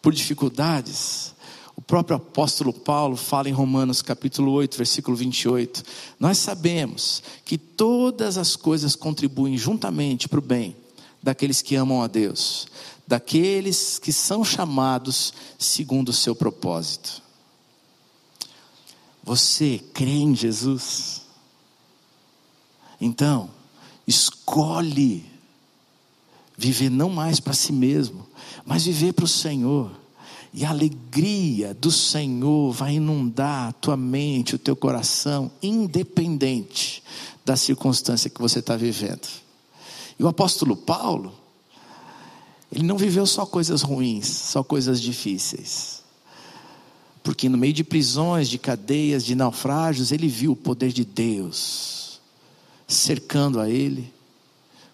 por 0.02 0.12
dificuldades. 0.12 1.34
O 1.76 1.82
próprio 1.82 2.16
apóstolo 2.16 2.72
Paulo 2.72 3.16
fala 3.16 3.50
em 3.50 3.52
Romanos 3.52 4.00
capítulo 4.00 4.50
8, 4.52 4.78
versículo 4.78 5.14
28. 5.14 5.82
Nós 6.18 6.38
sabemos 6.38 7.22
que 7.44 7.58
todas 7.58 8.38
as 8.38 8.56
coisas 8.56 8.96
contribuem 8.96 9.58
juntamente 9.58 10.26
para 10.26 10.38
o 10.38 10.42
bem 10.42 10.74
daqueles 11.22 11.60
que 11.60 11.76
amam 11.76 12.02
a 12.02 12.06
Deus, 12.06 12.66
daqueles 13.06 13.98
que 13.98 14.10
são 14.10 14.42
chamados 14.42 15.34
segundo 15.58 16.08
o 16.08 16.14
seu 16.14 16.34
propósito. 16.34 17.20
Você 19.22 19.78
crê 19.92 20.12
em 20.12 20.34
Jesus? 20.34 21.22
Então, 22.98 23.50
escolhe 24.06 25.26
viver 26.56 26.88
não 26.88 27.10
mais 27.10 27.38
para 27.38 27.52
si 27.52 27.72
mesmo, 27.72 28.26
mas 28.64 28.86
viver 28.86 29.12
para 29.12 29.26
o 29.26 29.28
Senhor. 29.28 30.05
E 30.56 30.64
a 30.64 30.70
alegria 30.70 31.74
do 31.74 31.92
Senhor 31.92 32.72
vai 32.72 32.94
inundar 32.94 33.68
a 33.68 33.72
tua 33.72 33.94
mente, 33.94 34.54
o 34.54 34.58
teu 34.58 34.74
coração, 34.74 35.50
independente 35.62 37.02
da 37.44 37.56
circunstância 37.56 38.30
que 38.30 38.40
você 38.40 38.60
está 38.60 38.74
vivendo. 38.74 39.28
E 40.18 40.24
o 40.24 40.28
apóstolo 40.28 40.74
Paulo, 40.74 41.34
ele 42.72 42.84
não 42.84 42.96
viveu 42.96 43.26
só 43.26 43.44
coisas 43.44 43.82
ruins, 43.82 44.26
só 44.28 44.64
coisas 44.64 44.98
difíceis. 44.98 46.02
Porque 47.22 47.50
no 47.50 47.58
meio 47.58 47.74
de 47.74 47.84
prisões, 47.84 48.48
de 48.48 48.56
cadeias, 48.56 49.26
de 49.26 49.34
naufrágios, 49.34 50.10
ele 50.10 50.26
viu 50.26 50.52
o 50.52 50.56
poder 50.56 50.90
de 50.90 51.04
Deus 51.04 52.18
cercando 52.88 53.60
a 53.60 53.68
ele, 53.68 54.10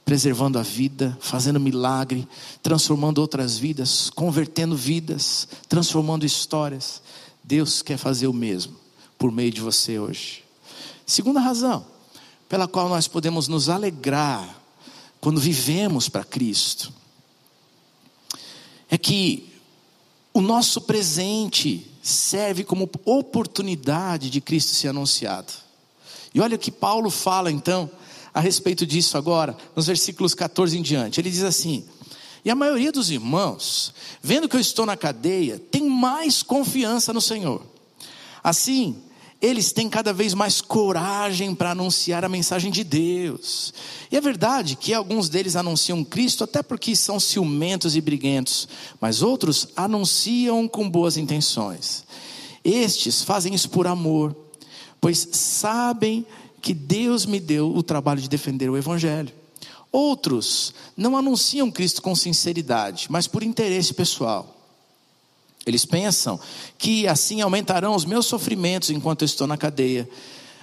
preservando 0.05 0.59
a 0.59 0.63
vida, 0.63 1.17
fazendo 1.21 1.61
milagre, 1.61 2.27
transformando 2.63 3.19
outras 3.19 3.57
vidas, 3.57 4.11
convertendo 4.11 4.77
vidas, 4.77 5.49
transformando 5.69 6.27
histórias. 6.27 7.03
Deus 7.43 7.83
quer 7.83 7.97
fazer 7.97 8.27
o 8.27 8.33
mesmo 8.33 8.77
por 9.19 9.31
meio 9.31 9.51
de 9.51 9.61
você 9.61 9.99
hoje. 9.99 10.45
Segunda 11.07 11.41
razão 11.41 11.85
pela 12.53 12.69
qual 12.69 12.87
nós 12.87 13.09
podemos 13.09 13.49
nos 13.49 13.71
alegrar 13.71 14.63
quando 15.23 15.41
vivemos 15.41 16.09
para 16.11 16.23
Cristo, 16.23 16.93
é 18.91 18.99
que 18.99 19.51
o 20.35 20.43
nosso 20.43 20.83
presente 20.83 21.91
serve 22.03 22.63
como 22.63 22.91
oportunidade 23.07 24.29
de 24.29 24.39
Cristo 24.41 24.75
ser 24.75 24.89
anunciado. 24.89 25.51
E 26.35 26.41
olha 26.43 26.57
o 26.57 26.59
que 26.59 26.71
Paulo 26.71 27.09
fala 27.09 27.51
então 27.51 27.89
a 28.35 28.41
respeito 28.41 28.87
disso 28.87 29.19
agora, 29.19 29.57
nos 29.77 29.87
versículos 29.87 30.35
14 30.35 30.79
em 30.79 30.83
diante. 30.83 31.21
Ele 31.21 31.31
diz 31.31 31.43
assim: 31.43 31.85
E 32.45 32.51
a 32.51 32.55
maioria 32.55 32.93
dos 32.93 33.11
irmãos, 33.11 33.93
vendo 34.23 34.49
que 34.49 34.57
eu 34.57 34.61
estou 34.61 34.87
na 34.87 34.97
cadeia, 34.97 35.59
tem 35.59 35.89
mais 35.89 36.43
confiança 36.43 37.13
no 37.13 37.21
Senhor. 37.21 37.63
Assim, 38.43 38.97
eles 39.43 39.73
têm 39.73 39.89
cada 39.89 40.13
vez 40.13 40.35
mais 40.35 40.61
coragem 40.61 41.53
para 41.53 41.73
anunciar 41.73 42.25
a 42.25 42.29
mensagem 42.29 42.71
de 42.71 42.85
Deus. 42.85 43.75
E 44.11 44.17
é 44.17 44.21
verdade 44.21 44.77
que 44.77 44.95
alguns 44.95 45.29
deles 45.29 45.57
anunciam 45.57 46.05
Cristo 46.05 46.45
até 46.45 46.63
porque 46.63 46.95
são 46.95 47.19
ciumentos 47.19 47.97
e 47.97 48.01
briguentos, 48.01 48.69
mas 49.01 49.21
outros 49.21 49.67
anunciam 49.77 50.69
com 50.69 50.89
boas 50.89 51.17
intenções. 51.17 52.05
Estes 52.65 53.23
fazem 53.23 53.53
isso 53.53 53.69
por 53.69 53.89
amor, 53.89 54.35
pois 55.01 55.29
sabem 55.33 56.25
que 56.63 56.73
Deus 56.73 57.27
me 57.27 57.41
deu 57.41 57.75
o 57.75 57.83
trabalho 57.83 58.23
de 58.23 58.29
defender 58.29 58.71
o 58.71 58.77
Evangelho. 58.77 59.33
Outros 59.91 60.73
não 60.97 61.17
anunciam 61.17 61.71
Cristo 61.71 62.01
com 62.01 62.15
sinceridade, 62.15 63.09
mas 63.11 63.27
por 63.27 63.43
interesse 63.43 63.93
pessoal. 63.93 64.57
Eles 65.67 65.85
pensam 65.85 66.41
que 66.79 67.07
assim 67.07 67.41
aumentarão 67.41 67.95
os 67.95 68.05
meus 68.05 68.27
sofrimentos 68.27 68.91
enquanto 68.91 69.23
eu 69.23 69.27
estou 69.27 69.47
na 69.47 69.57
cadeia. 69.57 70.09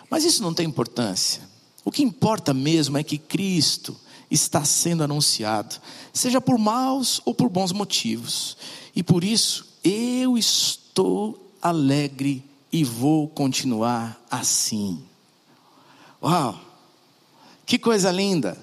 Mas 0.10 0.24
isso 0.24 0.42
não 0.42 0.54
tem 0.54 0.66
importância. 0.66 1.44
O 1.86 1.92
que 1.92 2.02
importa 2.02 2.54
mesmo 2.54 2.98
é 2.98 3.04
que 3.04 3.18
Cristo 3.18 3.96
está 4.32 4.64
sendo 4.64 5.04
anunciado, 5.04 5.76
seja 6.14 6.40
por 6.40 6.58
maus 6.58 7.22
ou 7.26 7.34
por 7.34 7.50
bons 7.50 7.72
motivos. 7.72 8.58
E 8.96 9.04
por 9.04 9.24
isso 9.24 9.66
eu 9.84 10.38
estou 10.38 11.52
alegre 11.62 12.44
e 12.72 12.84
vou 12.84 13.28
continuar 13.28 14.22
assim. 14.30 15.09
Uau! 16.22 16.60
Que 17.66 17.78
coisa 17.78 18.12
linda! 18.12 18.58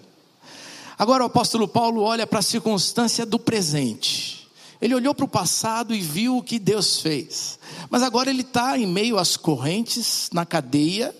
Agora 0.98 1.22
o 1.22 1.26
apóstolo 1.26 1.68
Paulo 1.68 2.02
olha 2.02 2.26
para 2.26 2.38
a 2.38 2.42
circunstância 2.42 3.26
do 3.26 3.38
presente. 3.38 4.48
Ele 4.80 4.94
olhou 4.94 5.14
para 5.14 5.24
o 5.24 5.28
passado 5.28 5.94
e 5.94 6.00
viu 6.00 6.38
o 6.38 6.42
que 6.42 6.58
Deus 6.58 7.00
fez. 7.00 7.58
Mas 7.90 8.02
agora 8.02 8.30
ele 8.30 8.42
está 8.42 8.78
em 8.78 8.86
meio 8.86 9.18
às 9.18 9.36
correntes, 9.36 10.28
na 10.32 10.44
cadeia, 10.44 11.14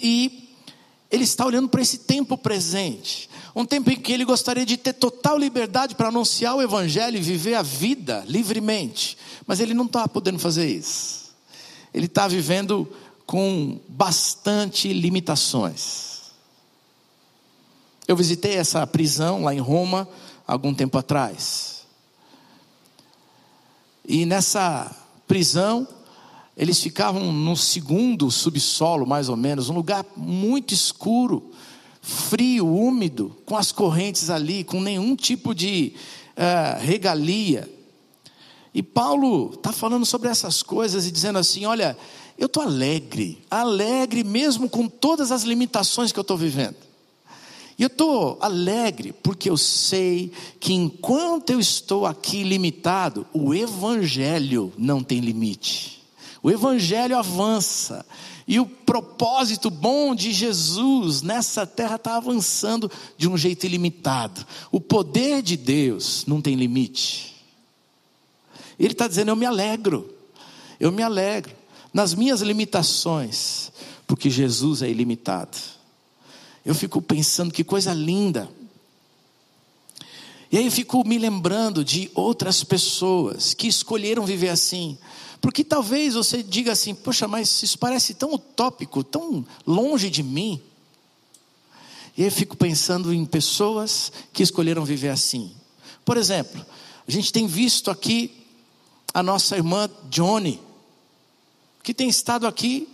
e 0.00 0.50
ele 1.10 1.24
está 1.24 1.46
olhando 1.46 1.68
para 1.68 1.82
esse 1.82 1.98
tempo 1.98 2.36
presente. 2.36 3.30
Um 3.54 3.64
tempo 3.64 3.90
em 3.90 3.96
que 3.96 4.12
ele 4.12 4.24
gostaria 4.24 4.66
de 4.66 4.76
ter 4.76 4.92
total 4.92 5.38
liberdade 5.38 5.94
para 5.94 6.08
anunciar 6.08 6.54
o 6.56 6.62
Evangelho 6.62 7.16
e 7.16 7.22
viver 7.22 7.54
a 7.54 7.62
vida 7.62 8.24
livremente. 8.26 9.16
Mas 9.46 9.60
ele 9.60 9.72
não 9.72 9.86
está 9.86 10.06
podendo 10.06 10.38
fazer 10.38 10.68
isso. 10.68 11.34
Ele 11.94 12.06
está 12.06 12.28
vivendo 12.28 12.92
com 13.26 13.80
bastante 13.88 14.92
limitações. 14.92 16.30
Eu 18.06 18.16
visitei 18.16 18.54
essa 18.54 18.86
prisão 18.86 19.42
lá 19.42 19.52
em 19.52 19.58
Roma 19.58 20.08
algum 20.46 20.72
tempo 20.72 20.96
atrás. 20.96 21.84
E 24.06 24.24
nessa 24.24 24.94
prisão, 25.26 25.88
eles 26.56 26.80
ficavam 26.80 27.32
no 27.32 27.56
segundo 27.56 28.30
subsolo, 28.30 29.04
mais 29.04 29.28
ou 29.28 29.36
menos, 29.36 29.68
um 29.68 29.74
lugar 29.74 30.06
muito 30.16 30.72
escuro, 30.72 31.50
frio, 32.00 32.72
úmido, 32.72 33.36
com 33.44 33.56
as 33.56 33.72
correntes 33.72 34.30
ali, 34.30 34.62
com 34.62 34.80
nenhum 34.80 35.16
tipo 35.16 35.52
de 35.52 35.94
uh, 36.36 36.80
regalia. 36.80 37.68
E 38.72 38.82
Paulo 38.82 39.54
está 39.54 39.72
falando 39.72 40.06
sobre 40.06 40.28
essas 40.28 40.62
coisas 40.62 41.06
e 41.06 41.10
dizendo 41.10 41.40
assim: 41.40 41.64
olha, 41.64 41.98
eu 42.38 42.46
estou 42.46 42.62
alegre, 42.62 43.42
alegre 43.50 44.22
mesmo 44.22 44.68
com 44.68 44.88
todas 44.88 45.32
as 45.32 45.42
limitações 45.42 46.12
que 46.12 46.18
eu 46.18 46.22
estou 46.22 46.36
vivendo. 46.36 46.76
E 47.78 47.82
eu 47.82 47.88
estou 47.88 48.38
alegre 48.40 49.12
porque 49.22 49.48
eu 49.48 49.56
sei 49.56 50.32
que 50.60 50.72
enquanto 50.72 51.50
eu 51.50 51.60
estou 51.60 52.06
aqui 52.06 52.42
limitado, 52.42 53.26
o 53.32 53.54
Evangelho 53.54 54.72
não 54.76 55.02
tem 55.02 55.20
limite. 55.20 56.02
O 56.42 56.50
Evangelho 56.50 57.18
avança. 57.18 58.04
E 58.48 58.60
o 58.60 58.66
propósito 58.66 59.70
bom 59.70 60.14
de 60.14 60.32
Jesus 60.32 61.20
nessa 61.20 61.66
terra 61.66 61.96
está 61.96 62.16
avançando 62.16 62.90
de 63.18 63.28
um 63.28 63.36
jeito 63.36 63.66
ilimitado. 63.66 64.46
O 64.70 64.80
poder 64.80 65.42
de 65.42 65.56
Deus 65.56 66.24
não 66.26 66.40
tem 66.40 66.54
limite. 66.54 67.34
Ele 68.78 68.92
está 68.92 69.08
dizendo: 69.08 69.30
Eu 69.30 69.36
me 69.36 69.44
alegro, 69.44 70.14
eu 70.78 70.92
me 70.92 71.02
alegro 71.02 71.55
nas 71.96 72.12
minhas 72.12 72.42
limitações, 72.42 73.72
porque 74.06 74.28
Jesus 74.28 74.82
é 74.82 74.90
ilimitado. 74.90 75.56
Eu 76.62 76.74
fico 76.74 77.00
pensando 77.00 77.50
que 77.50 77.64
coisa 77.64 77.94
linda. 77.94 78.50
E 80.52 80.58
aí 80.58 80.66
eu 80.66 80.70
fico 80.70 81.02
me 81.08 81.16
lembrando 81.16 81.82
de 81.82 82.10
outras 82.14 82.62
pessoas 82.62 83.54
que 83.54 83.66
escolheram 83.66 84.26
viver 84.26 84.50
assim. 84.50 84.98
Porque 85.40 85.64
talvez 85.64 86.12
você 86.12 86.42
diga 86.42 86.72
assim: 86.72 86.94
poxa, 86.94 87.26
mas 87.26 87.62
isso 87.62 87.78
parece 87.78 88.12
tão 88.12 88.34
utópico, 88.34 89.02
tão 89.02 89.42
longe 89.66 90.10
de 90.10 90.22
mim. 90.22 90.60
E 92.14 92.20
aí 92.20 92.28
eu 92.28 92.32
fico 92.32 92.58
pensando 92.58 93.10
em 93.10 93.24
pessoas 93.24 94.12
que 94.34 94.42
escolheram 94.42 94.84
viver 94.84 95.08
assim. 95.08 95.50
Por 96.04 96.18
exemplo, 96.18 96.62
a 97.08 97.10
gente 97.10 97.32
tem 97.32 97.46
visto 97.46 97.90
aqui 97.90 98.44
a 99.14 99.22
nossa 99.22 99.56
irmã 99.56 99.88
Johnny, 100.10 100.60
que 101.86 101.94
tem 101.94 102.08
estado 102.08 102.48
aqui 102.48 102.88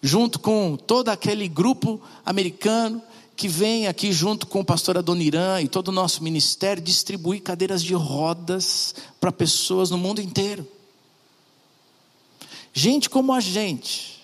junto 0.00 0.38
com 0.38 0.76
todo 0.76 1.08
aquele 1.08 1.48
grupo 1.48 2.00
americano 2.24 3.02
que 3.34 3.48
vem 3.48 3.88
aqui 3.88 4.12
junto 4.12 4.46
com 4.46 4.60
o 4.60 4.64
pastor 4.64 4.96
Adoniran 4.96 5.60
e 5.60 5.66
todo 5.66 5.88
o 5.88 5.92
nosso 5.92 6.22
ministério 6.22 6.80
distribuir 6.80 7.42
cadeiras 7.42 7.82
de 7.82 7.94
rodas 7.94 8.94
para 9.18 9.32
pessoas 9.32 9.90
no 9.90 9.98
mundo 9.98 10.20
inteiro. 10.20 10.64
Gente 12.72 13.10
como 13.10 13.32
a 13.32 13.40
gente, 13.40 14.22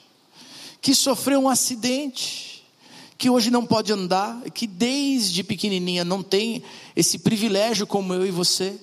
que 0.80 0.94
sofreu 0.94 1.40
um 1.40 1.48
acidente, 1.48 2.64
que 3.18 3.28
hoje 3.28 3.50
não 3.50 3.66
pode 3.66 3.92
andar, 3.92 4.42
que 4.52 4.68
desde 4.68 5.42
pequenininha 5.42 6.04
não 6.04 6.22
tem 6.22 6.62
esse 6.94 7.18
privilégio 7.18 7.84
como 7.84 8.14
eu 8.14 8.24
e 8.24 8.30
você, 8.30 8.78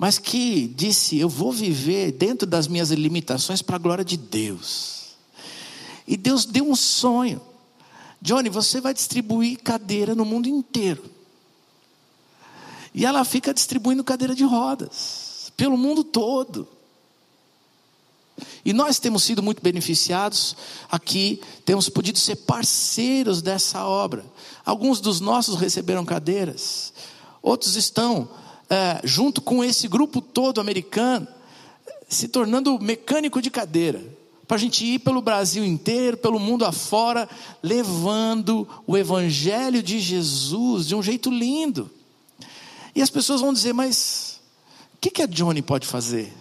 mas 0.00 0.18
que 0.18 0.66
disse: 0.66 1.18
Eu 1.18 1.28
vou 1.28 1.52
viver 1.52 2.12
dentro 2.12 2.46
das 2.46 2.66
minhas 2.66 2.90
limitações 2.90 3.60
para 3.60 3.76
a 3.76 3.78
glória 3.78 4.02
de 4.02 4.16
Deus. 4.16 5.10
E 6.08 6.16
Deus 6.16 6.46
deu 6.46 6.66
um 6.66 6.74
sonho. 6.74 7.38
Johnny, 8.18 8.48
você 8.48 8.80
vai 8.80 8.94
distribuir 8.94 9.58
cadeira 9.58 10.14
no 10.14 10.24
mundo 10.24 10.48
inteiro. 10.48 11.04
E 12.94 13.04
ela 13.04 13.22
fica 13.26 13.52
distribuindo 13.52 14.02
cadeira 14.02 14.34
de 14.34 14.42
rodas, 14.42 15.52
pelo 15.54 15.76
mundo 15.76 16.02
todo. 16.02 16.66
E 18.64 18.72
nós 18.72 18.98
temos 18.98 19.22
sido 19.22 19.42
muito 19.42 19.62
beneficiados 19.62 20.56
aqui, 20.90 21.42
temos 21.66 21.90
podido 21.90 22.18
ser 22.18 22.36
parceiros 22.36 23.42
dessa 23.42 23.84
obra. 23.84 24.24
Alguns 24.64 24.98
dos 24.98 25.20
nossos 25.20 25.56
receberam 25.56 26.06
cadeiras, 26.06 26.94
outros 27.42 27.76
estão 27.76 28.30
é, 28.70 29.00
junto 29.02 29.40
com 29.42 29.64
esse 29.64 29.88
grupo 29.88 30.20
todo 30.20 30.60
americano, 30.60 31.26
se 32.08 32.28
tornando 32.28 32.78
mecânico 32.80 33.42
de 33.42 33.50
cadeira, 33.50 34.00
para 34.46 34.56
a 34.56 34.60
gente 34.60 34.84
ir 34.84 35.00
pelo 35.00 35.20
Brasil 35.20 35.64
inteiro, 35.64 36.16
pelo 36.16 36.38
mundo 36.38 36.64
afora, 36.64 37.28
levando 37.62 38.66
o 38.86 38.96
Evangelho 38.96 39.82
de 39.82 39.98
Jesus 39.98 40.86
de 40.86 40.94
um 40.94 41.02
jeito 41.02 41.30
lindo. 41.30 41.90
E 42.94 43.02
as 43.02 43.10
pessoas 43.10 43.40
vão 43.40 43.52
dizer, 43.52 43.72
mas 43.72 44.40
o 44.94 44.98
que, 45.00 45.10
que 45.10 45.22
a 45.22 45.26
Johnny 45.26 45.62
pode 45.62 45.86
fazer? 45.86 46.32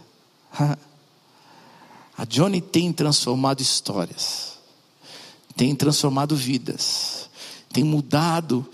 A 2.17 2.25
Johnny 2.25 2.59
tem 2.59 2.91
transformado 2.91 3.61
histórias, 3.61 4.57
tem 5.55 5.73
transformado 5.73 6.35
vidas, 6.35 7.29
tem 7.71 7.81
mudado 7.81 8.69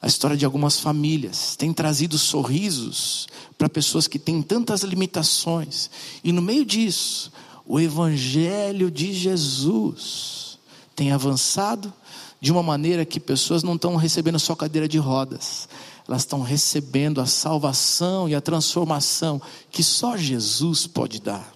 a 0.00 0.06
história 0.06 0.36
de 0.36 0.44
algumas 0.44 0.80
famílias, 0.80 1.56
tem 1.56 1.72
trazido 1.72 2.16
sorrisos 2.16 3.28
para 3.58 3.68
pessoas 3.68 4.08
que 4.08 4.18
têm 4.18 4.40
tantas 4.40 4.82
limitações, 4.82 5.90
e 6.24 6.32
no 6.32 6.40
meio 6.40 6.64
disso, 6.64 7.30
o 7.66 7.78
Evangelho 7.78 8.90
de 8.90 9.12
Jesus 9.12 10.58
tem 10.96 11.12
avançado 11.12 11.92
de 12.40 12.50
uma 12.50 12.62
maneira 12.62 13.04
que 13.04 13.20
pessoas 13.20 13.62
não 13.62 13.74
estão 13.74 13.96
recebendo 13.96 14.38
só 14.38 14.56
cadeira 14.56 14.88
de 14.88 14.98
rodas, 14.98 15.68
elas 16.08 16.22
estão 16.22 16.42
recebendo 16.42 17.20
a 17.20 17.26
salvação 17.26 18.28
e 18.28 18.34
a 18.34 18.40
transformação 18.40 19.40
que 19.70 19.82
só 19.82 20.16
Jesus 20.16 20.86
pode 20.86 21.20
dar. 21.20 21.52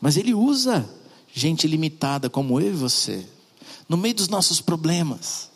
Mas 0.00 0.16
Ele 0.16 0.34
usa 0.34 0.88
gente 1.32 1.66
limitada 1.66 2.28
como 2.28 2.60
eu 2.60 2.68
e 2.68 2.76
você, 2.76 3.26
no 3.88 3.96
meio 3.96 4.14
dos 4.14 4.28
nossos 4.28 4.60
problemas. 4.60 5.50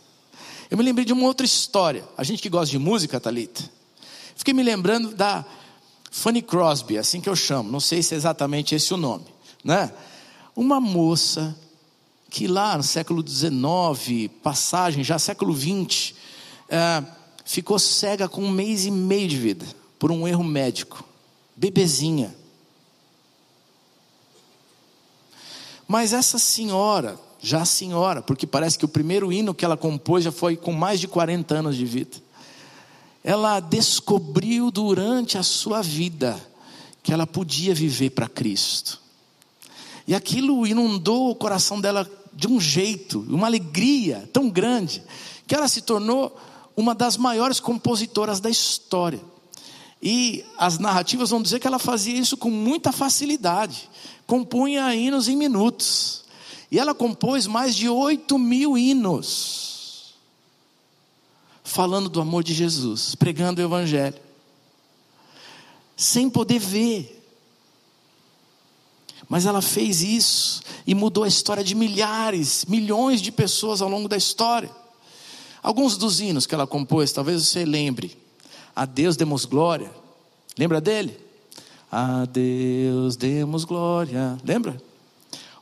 Eu 0.71 0.79
me 0.79 0.85
lembrei 0.85 1.05
de 1.05 1.13
uma 1.13 1.25
outra 1.25 1.45
história. 1.45 2.05
A 2.17 2.23
gente 2.23 2.41
que 2.41 2.49
gosta 2.49 2.71
de 2.71 2.79
música, 2.79 3.19
Talita, 3.19 3.63
fiquei 4.37 4.55
me 4.55 4.63
lembrando 4.63 5.13
da 5.15 5.45
Fanny 6.13 6.41
Crosby, 6.41 6.97
assim 6.97 7.21
que 7.21 7.29
eu 7.29 7.35
chamo. 7.35 7.73
Não 7.73 7.81
sei 7.81 8.03
se 8.03 8.15
é 8.15 8.17
exatamente 8.17 8.75
esse 8.75 8.95
o 8.95 8.97
nome, 8.97 9.27
né? 9.65 9.93
Uma 10.55 10.81
moça 10.81 11.57
que 12.31 12.47
lá 12.47 12.77
no 12.77 12.85
século 12.85 13.27
XIX, 13.27 14.31
passagem 14.43 15.03
já 15.03 15.19
século 15.19 15.53
XX, 15.53 16.15
é, 16.69 17.03
ficou 17.45 17.77
cega 17.77 18.29
com 18.29 18.43
um 18.43 18.51
mês 18.51 18.87
e 18.87 18.93
meio 18.93 19.27
de 19.27 19.37
vida 19.37 19.67
por 19.99 20.13
um 20.13 20.27
erro 20.29 20.45
médico, 20.45 21.05
bebezinha. 21.57 22.33
Mas 25.89 26.13
essa 26.13 26.39
senhora, 26.39 27.19
já 27.41 27.65
senhora, 27.65 28.23
porque 28.23 28.47
parece 28.47 28.79
que 28.79 28.85
o 28.85 28.89
primeiro 28.89 29.33
hino 29.33 29.55
que 29.55 29.65
ela 29.65 29.77
compôs 29.77 30.25
já 30.25 30.33
foi 30.33 30.57
com 30.57 30.73
mais 30.73 31.01
de 31.01 31.09
40 31.09 31.55
anos 31.55 31.77
de 31.77 31.85
vida. 31.85 32.17
Ela 33.23 33.61
descobriu 33.61 34.71
durante 34.71 35.39
a 35.39 35.43
sua 35.43 35.83
vida 35.83 36.41
que 37.03 37.13
ela 37.13 37.27
podia 37.27 37.75
viver 37.75 38.11
para 38.11 38.29
Cristo. 38.29 39.01
E 40.07 40.15
aquilo 40.15 40.67
inundou 40.67 41.31
o 41.31 41.35
coração 41.35 41.81
dela 41.81 42.11
de 42.33 42.47
um 42.47 42.61
jeito, 42.61 43.25
uma 43.29 43.47
alegria 43.47 44.29
tão 44.33 44.49
grande, 44.49 45.03
que 45.47 45.55
ela 45.55 45.69
se 45.69 45.83
tornou 45.83 46.39
uma 46.77 46.95
das 46.95 47.17
maiores 47.17 47.61
compositoras 47.61 48.41
da 48.41 48.49
história. 48.49 49.21
E 50.03 50.45
as 50.57 50.79
narrativas 50.79 51.31
vão 51.31 51.43
dizer 51.43 51.59
que 51.59 51.67
ela 51.67 51.79
fazia 51.79 52.19
isso 52.19 52.37
com 52.37 52.51
muita 52.51 52.93
facilidade 52.93 53.89
compunha 54.31 54.95
hinos 54.95 55.27
em 55.27 55.35
minutos. 55.35 56.23
E 56.71 56.79
ela 56.79 56.95
compôs 56.95 57.47
mais 57.47 57.75
de 57.75 57.89
oito 57.89 58.39
mil 58.39 58.79
hinos, 58.79 60.15
falando 61.65 62.09
do 62.09 62.21
amor 62.21 62.45
de 62.45 62.55
Jesus, 62.55 63.15
pregando 63.15 63.61
o 63.61 63.65
Evangelho, 63.65 64.19
sem 65.97 66.31
poder 66.31 66.59
ver. 66.59 67.17
Mas 69.29 69.47
ela 69.47 69.63
fez 69.63 70.03
isso 70.03 70.63
e 70.87 70.95
mudou 70.95 71.25
a 71.25 71.29
história 71.29 71.63
de 71.63 71.75
milhares, 71.75 72.65
milhões 72.67 73.21
de 73.21 73.31
pessoas 73.31 73.81
ao 73.81 73.89
longo 73.89 74.09
da 74.09 74.17
história. 74.17 74.71
Alguns 75.63 75.97
dos 75.97 76.21
hinos 76.21 76.47
que 76.47 76.55
ela 76.55 76.67
compôs, 76.67 77.13
talvez 77.13 77.47
você 77.47 77.65
lembre. 77.65 78.17
A 78.75 78.87
Deus 78.87 79.17
demos 79.17 79.45
glória. 79.45 79.93
Lembra 80.59 80.81
dele? 80.81 81.19
A 81.93 82.25
Deus 82.25 83.17
demos 83.17 83.65
glória. 83.65 84.39
Lembra? 84.45 84.81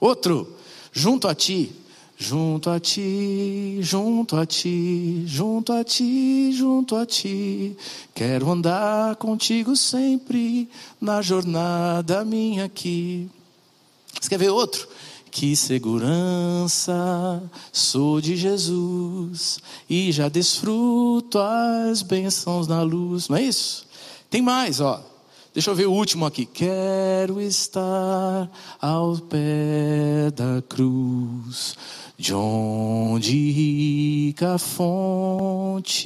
Outro, 0.01 0.57
junto 0.99 1.29
a 1.29 1.35
ti, 1.35 1.73
junto 2.17 2.69
a 2.69 2.81
ti, 2.81 3.79
junto 3.81 4.37
a 4.37 4.45
ti, 4.45 5.23
junto 5.25 5.73
a 5.73 5.85
ti, 5.85 6.51
junto 6.53 6.97
a 6.97 7.07
ti. 7.07 7.77
Quero 8.13 8.51
andar 8.51 9.15
contigo 9.15 9.77
sempre 9.77 10.69
na 11.01 11.23
jornada 11.23 12.25
minha 12.25 12.65
aqui. 12.65 13.31
Você 14.21 14.29
quer 14.29 14.39
ver 14.39 14.51
outro? 14.51 14.89
Que 15.31 15.55
segurança 15.55 17.41
sou 17.73 18.21
de 18.21 18.35
Jesus 18.35 19.61
e 19.89 20.11
já 20.11 20.29
desfruto 20.29 21.39
as 21.39 22.03
bênçãos 22.03 22.67
na 22.67 22.83
luz. 22.83 23.29
Não 23.29 23.37
é 23.37 23.43
isso? 23.45 23.87
Tem 24.29 24.43
mais, 24.43 24.81
ó. 24.81 25.01
Deixa 25.59 25.71
eu 25.71 25.75
ver 25.75 25.89
o 25.89 25.93
último 25.93 26.25
aqui. 26.25 26.47
Quero 26.47 27.41
estar 27.41 28.49
ao 28.81 29.19
pé 29.19 30.31
da 30.31 30.63
cruz, 30.63 31.77
de 32.17 32.33
onde 32.33 33.51
rica 33.51 34.57
fonte 34.57 35.97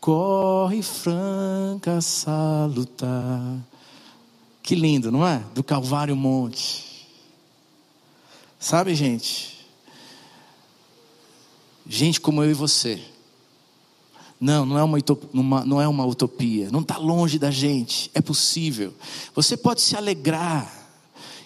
corre 0.00 0.80
franca 0.80 2.00
salutar. 2.00 3.58
Que 4.62 4.76
lindo, 4.76 5.10
não 5.10 5.26
é? 5.26 5.42
Do 5.52 5.64
Calvário 5.64 6.14
Monte. 6.14 7.04
Sabe, 8.60 8.94
gente? 8.94 9.66
Gente 11.84 12.20
como 12.20 12.44
eu 12.44 12.50
e 12.52 12.54
você. 12.54 13.02
Não, 14.38 14.66
não 14.66 14.78
é 14.78 14.84
uma, 14.84 14.98
uma, 15.32 15.64
não 15.64 15.80
é 15.80 15.88
uma 15.88 16.04
utopia, 16.04 16.70
não 16.70 16.80
está 16.80 16.98
longe 16.98 17.38
da 17.38 17.50
gente, 17.50 18.10
é 18.14 18.20
possível. 18.20 18.92
Você 19.34 19.56
pode 19.56 19.80
se 19.80 19.96
alegrar, 19.96 20.86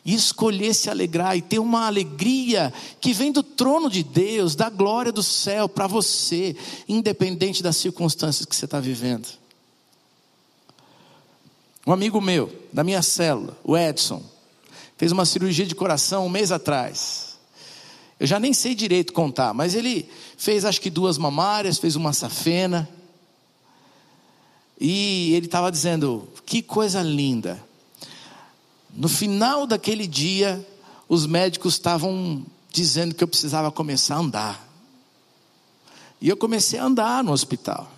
e 0.05 0.15
escolher 0.15 0.75
se 0.75 0.91
alegrar, 0.91 1.37
e 1.37 1.43
ter 1.43 1.59
uma 1.59 1.87
alegria 1.87 2.73
que 3.01 3.13
vem 3.13 3.31
do 3.31 3.43
trono 3.43 3.91
de 3.91 4.03
Deus, 4.03 4.55
da 4.57 4.69
glória 4.71 5.13
do 5.13 5.23
céu 5.23 5.69
para 5.69 5.87
você, 5.87 6.57
independente 6.89 7.63
das 7.63 7.77
circunstâncias 7.77 8.47
que 8.47 8.57
você 8.57 8.65
está 8.65 8.81
vivendo. 8.81 9.29
Um 11.87 11.93
amigo 11.93 12.21
meu, 12.21 12.53
da 12.73 12.83
minha 12.83 13.03
célula, 13.03 13.57
o 13.65 13.77
Edson, 13.77 14.23
fez 14.97 15.13
uma 15.13 15.25
cirurgia 15.25 15.67
de 15.67 15.75
coração 15.75 16.27
um 16.27 16.31
mês 16.31 16.51
atrás. 16.51 17.30
Eu 18.21 18.27
já 18.27 18.39
nem 18.39 18.53
sei 18.53 18.75
direito 18.75 19.15
contar, 19.15 19.55
mas 19.55 19.75
ele 19.75 20.07
fez 20.37 20.67
acho 20.67 20.79
que 20.79 20.91
duas 20.91 21.17
mamárias, 21.17 21.79
fez 21.79 21.97
uma 21.97 22.13
safena. 22.13 22.87
E 24.79 25.33
ele 25.33 25.47
estava 25.47 25.73
dizendo: 25.73 26.29
que 26.45 26.61
coisa 26.61 27.01
linda. 27.01 27.65
No 28.95 29.09
final 29.09 29.67
daquele 29.67 30.07
dia, 30.07 30.63
os 31.09 31.25
médicos 31.25 31.75
estavam 31.75 32.45
dizendo 32.71 33.15
que 33.15 33.25
eu 33.25 33.29
precisava 33.29 33.73
começar 33.73 34.17
a 34.17 34.19
andar. 34.19 34.69
E 36.21 36.29
eu 36.29 36.37
comecei 36.37 36.79
a 36.79 36.85
andar 36.85 37.25
no 37.25 37.33
hospital. 37.33 37.91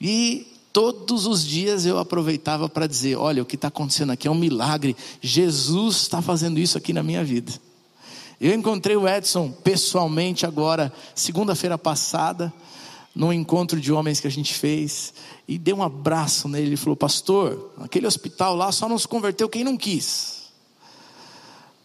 E 0.00 0.46
todos 0.72 1.26
os 1.26 1.44
dias 1.44 1.84
eu 1.84 1.98
aproveitava 1.98 2.68
para 2.68 2.86
dizer: 2.86 3.16
olha, 3.16 3.42
o 3.42 3.46
que 3.46 3.56
está 3.56 3.66
acontecendo 3.66 4.12
aqui 4.12 4.28
é 4.28 4.30
um 4.30 4.36
milagre. 4.36 4.96
Jesus 5.20 5.96
está 5.96 6.22
fazendo 6.22 6.60
isso 6.60 6.78
aqui 6.78 6.92
na 6.92 7.02
minha 7.02 7.24
vida. 7.24 7.52
Eu 8.40 8.54
encontrei 8.54 8.96
o 8.96 9.08
Edson 9.08 9.50
pessoalmente 9.50 10.44
agora, 10.44 10.92
segunda-feira 11.14 11.78
passada, 11.78 12.52
num 13.14 13.32
encontro 13.32 13.80
de 13.80 13.92
homens 13.92 14.20
que 14.20 14.26
a 14.26 14.30
gente 14.30 14.54
fez, 14.54 15.14
e 15.46 15.56
dei 15.56 15.72
um 15.72 15.82
abraço 15.82 16.48
nele. 16.48 16.68
Ele 16.68 16.76
falou: 16.76 16.96
Pastor, 16.96 17.72
aquele 17.78 18.06
hospital 18.06 18.56
lá 18.56 18.72
só 18.72 18.88
não 18.88 18.98
se 18.98 19.06
converteu 19.06 19.48
quem 19.48 19.62
não 19.62 19.76
quis. 19.76 20.44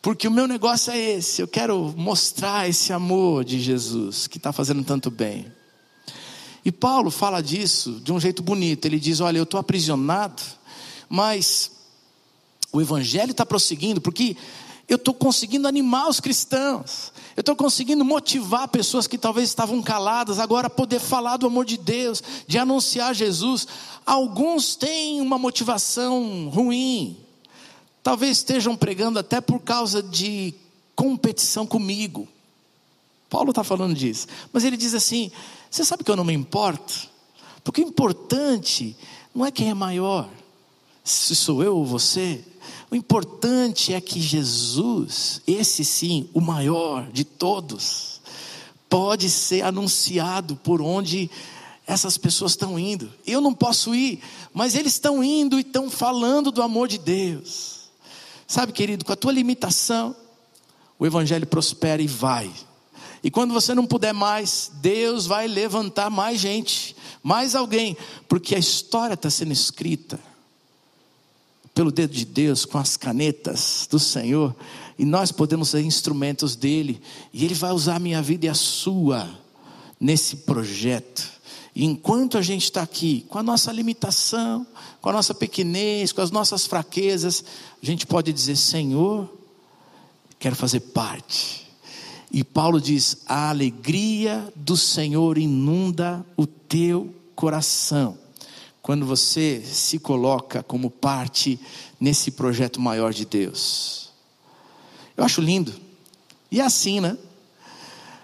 Porque 0.02 0.28
o 0.28 0.32
meu 0.32 0.48
negócio 0.48 0.92
é 0.92 0.98
esse, 0.98 1.42
eu 1.42 1.48
quero 1.48 1.94
mostrar 1.98 2.70
esse 2.70 2.94
amor 2.94 3.44
de 3.44 3.60
Jesus 3.60 4.28
que 4.28 4.38
está 4.38 4.54
fazendo 4.54 4.84
tanto 4.84 5.12
bem. 5.12 5.52
E 6.64 6.72
Paulo 6.72 7.12
fala 7.12 7.42
disso 7.42 8.00
de 8.04 8.12
um 8.12 8.20
jeito 8.20 8.42
bonito. 8.42 8.86
Ele 8.86 9.00
diz: 9.00 9.20
Olha, 9.20 9.38
eu 9.38 9.44
estou 9.44 9.60
aprisionado, 9.60 10.42
mas 11.08 11.72
o 12.72 12.82
evangelho 12.82 13.32
está 13.32 13.46
prosseguindo, 13.46 14.00
porque 14.00 14.38
eu 14.90 14.96
estou 14.96 15.14
conseguindo 15.14 15.68
animar 15.68 16.10
os 16.10 16.20
cristãos, 16.20 17.14
eu 17.38 17.42
estou 17.42 17.56
conseguindo 17.56 18.04
motivar 18.04 18.68
pessoas 18.68 19.06
que 19.06 19.20
talvez 19.20 19.48
estavam 19.48 19.84
caladas, 19.84 20.40
agora 20.40 20.66
a 20.66 20.70
poder 20.70 21.00
falar 21.00 21.38
do 21.38 21.46
amor 21.46 21.64
de 21.64 21.78
Deus, 21.78 22.24
de 22.48 22.58
anunciar 22.58 23.14
Jesus. 23.14 23.68
Alguns 24.04 24.76
têm 24.76 25.22
uma 25.22 25.38
motivação 25.38 26.50
ruim, 26.50 27.16
talvez 28.02 28.38
estejam 28.38 28.76
pregando 28.76 29.20
até 29.20 29.40
por 29.40 29.60
causa 29.60 30.02
de 30.02 30.56
competição 30.96 31.68
comigo. 31.68 32.28
Paulo 33.30 33.52
está 33.52 33.64
falando 33.64 33.94
disso, 33.94 34.26
mas 34.52 34.64
ele 34.64 34.76
diz 34.76 34.96
assim: 34.96 35.32
você 35.70 35.86
sabe 35.86 36.04
que 36.04 36.10
eu 36.10 36.16
não 36.16 36.24
me 36.24 36.34
importo? 36.34 37.08
Porque 37.64 37.82
o 37.82 37.88
importante 37.88 38.98
não 39.36 39.46
é 39.46 39.52
quem 39.52 39.70
é 39.70 39.74
maior, 39.76 40.28
se 41.04 41.36
sou 41.36 41.64
eu 41.64 41.78
ou 41.78 41.86
você, 41.86 42.44
o 42.92 42.96
importante 42.96 43.94
é 43.94 44.02
que 44.02 44.20
Jesus, 44.20 45.42
esse 45.46 45.86
sim, 45.86 46.28
o 46.34 46.42
maior 46.42 47.08
de 47.12 47.24
todos, 47.24 48.20
pode 48.90 49.30
ser 49.30 49.62
anunciado 49.62 50.56
por 50.56 50.82
onde 50.82 51.30
essas 51.86 52.18
pessoas 52.18 52.54
estão 52.54 52.80
indo. 52.80 53.12
Eu 53.28 53.42
não 53.42 53.54
posso 53.54 53.94
ir, 53.94 54.20
mas 54.52 54.74
eles 54.74 54.94
estão 54.94 55.24
indo 55.24 55.58
e 55.58 55.62
estão 55.62 55.88
falando 55.90 56.52
do 56.52 56.64
amor 56.64 56.88
de 56.88 56.98
Deus. 56.98 57.92
Sabe, 58.48 58.74
querido, 58.74 59.06
com 59.06 59.14
a 59.14 59.16
tua 59.16 59.32
limitação, 59.32 60.16
o 60.98 61.06
evangelho 61.06 61.46
prospera 61.46 62.02
e 62.02 62.08
vai. 62.08 62.52
E 63.24 63.30
quando 63.30 63.54
você 63.54 63.76
não 63.76 63.86
puder 63.86 64.14
mais, 64.14 64.72
Deus 64.76 65.28
vai 65.28 65.48
levantar 65.48 66.10
mais 66.10 66.40
gente, 66.40 66.96
mais 67.22 67.54
alguém, 67.54 67.96
porque 68.28 68.56
a 68.56 68.60
história 68.60 69.14
está 69.14 69.30
sendo 69.30 69.52
escrita 69.52 70.20
pelo 71.80 71.94
dedo 71.94 72.14
de 72.14 72.26
Deus, 72.26 72.66
com 72.66 72.78
as 72.78 72.98
canetas 72.98 73.88
do 73.90 73.98
Senhor, 73.98 74.54
e 74.98 75.06
nós 75.06 75.32
podemos 75.32 75.70
ser 75.70 75.80
instrumentos 75.80 76.54
dele, 76.54 77.00
e 77.32 77.46
ele 77.46 77.54
vai 77.54 77.72
usar 77.72 77.96
a 77.96 78.00
minha 78.00 78.22
vida 78.22 78.48
e 78.48 78.50
a 78.50 78.54
sua 78.54 79.30
nesse 79.98 80.36
projeto. 80.36 81.26
E 81.74 81.86
enquanto 81.86 82.38
a 82.38 82.42
gente 82.42 82.66
está 82.66 82.82
aqui, 82.82 83.26
com 83.30 83.40
a 83.40 83.44
nossa 83.44 83.72
limitação, 83.72 84.68
com 85.00 85.08
a 85.08 85.14
nossa 85.14 85.34
pequenez, 85.34 86.12
com 86.12 86.20
as 86.20 86.32
nossas 86.32 86.68
fraquezas, 86.68 87.46
a 87.82 87.86
gente 87.86 88.06
pode 88.06 88.34
dizer: 88.34 88.58
Senhor, 88.58 89.34
quero 90.38 90.58
fazer 90.58 90.82
parte. 90.82 91.66
E 92.30 92.44
Paulo 92.44 92.82
diz: 92.82 93.20
a 93.26 93.52
alegria 93.52 94.52
do 94.54 94.76
Senhor 94.76 95.38
inunda 95.38 96.26
o 96.36 96.46
teu 96.46 97.16
coração 97.38 98.18
quando 98.90 99.06
você 99.06 99.62
se 99.64 100.00
coloca 100.00 100.64
como 100.64 100.90
parte 100.90 101.60
nesse 102.00 102.32
projeto 102.32 102.82
maior 102.82 103.14
de 103.14 103.24
Deus. 103.24 104.10
Eu 105.16 105.24
acho 105.24 105.42
lindo. 105.42 105.72
E 106.50 106.60
é 106.60 106.64
assim, 106.64 107.00
né? 107.00 107.16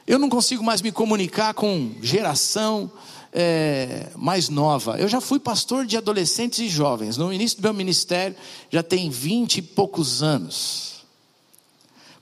Eu 0.07 0.17
não 0.17 0.27
consigo 0.27 0.63
mais 0.63 0.81
me 0.81 0.91
comunicar 0.91 1.53
com 1.53 1.93
geração 2.01 2.91
é, 3.31 4.07
mais 4.15 4.49
nova. 4.49 4.99
Eu 4.99 5.07
já 5.07 5.21
fui 5.21 5.39
pastor 5.39 5.85
de 5.85 5.97
adolescentes 5.97 6.57
e 6.57 6.67
jovens. 6.67 7.15
No 7.15 7.31
início 7.31 7.59
do 7.59 7.61
meu 7.61 7.73
ministério, 7.75 8.35
já 8.71 8.81
tem 8.81 9.07
vinte 9.07 9.57
e 9.57 9.61
poucos 9.61 10.23
anos. 10.23 11.05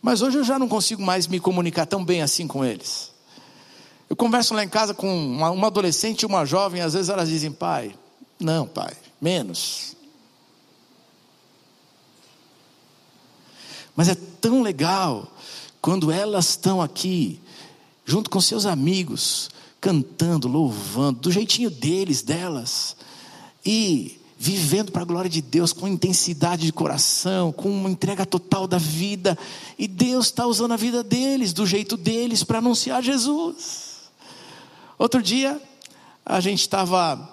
Mas 0.02 0.22
hoje 0.22 0.40
eu 0.40 0.44
já 0.44 0.60
não 0.60 0.68
consigo 0.68 1.02
mais 1.02 1.28
me 1.28 1.40
comunicar 1.40 1.86
tão 1.86 2.04
bem 2.04 2.22
assim 2.22 2.46
com 2.46 2.66
eles. 2.66 3.10
Eu 4.10 4.18
converso 4.18 4.54
lá 4.54 4.66
em 4.66 4.70
casa 4.70 4.94
com 4.94 5.08
uma, 5.08 5.50
uma 5.50 5.68
adolescente 5.68 6.24
e 6.24 6.26
uma 6.26 6.44
jovem, 6.44 6.82
às 6.82 6.92
vezes 6.92 7.08
elas 7.08 7.30
dizem, 7.30 7.50
pai, 7.50 7.96
não, 8.40 8.68
pai, 8.68 8.94
menos. 9.22 9.96
Mas 13.96 14.10
é 14.10 14.16
tão 14.16 14.62
legal 14.62 15.32
quando 15.82 16.12
elas 16.12 16.50
estão 16.50 16.82
aqui, 16.82 17.40
junto 18.06 18.30
com 18.30 18.42
seus 18.42 18.66
amigos, 18.66 19.50
cantando, 19.80 20.48
louvando, 20.48 21.20
do 21.20 21.32
jeitinho 21.32 21.70
deles, 21.70 22.22
delas, 22.22 22.96
e 23.66 24.20
vivendo 24.38 24.92
para 24.92 25.04
a 25.04 25.06
glória 25.06 25.30
de 25.30 25.42
Deus 25.42 25.72
com 25.72 25.88
intensidade 25.88 26.66
de 26.66 26.74
coração, 26.74 27.52
com 27.52 27.70
uma 27.70 27.90
entrega 27.90 28.26
total 28.26 28.68
da 28.68 28.78
vida, 28.78 29.38
e 29.78 29.88
Deus 29.88 30.26
está 30.26 30.46
usando 30.46 30.74
a 30.74 30.78
vida 30.78 31.04
deles, 31.04 31.54
do 31.54 31.66
jeito 31.66 31.96
deles, 31.96 32.44
para 32.44 32.58
anunciar 32.58 33.04
Jesus. 33.04 34.10
Outro 34.98 35.22
dia, 35.22 35.62
a 36.26 36.40
gente 36.40 36.62
estava 36.62 37.33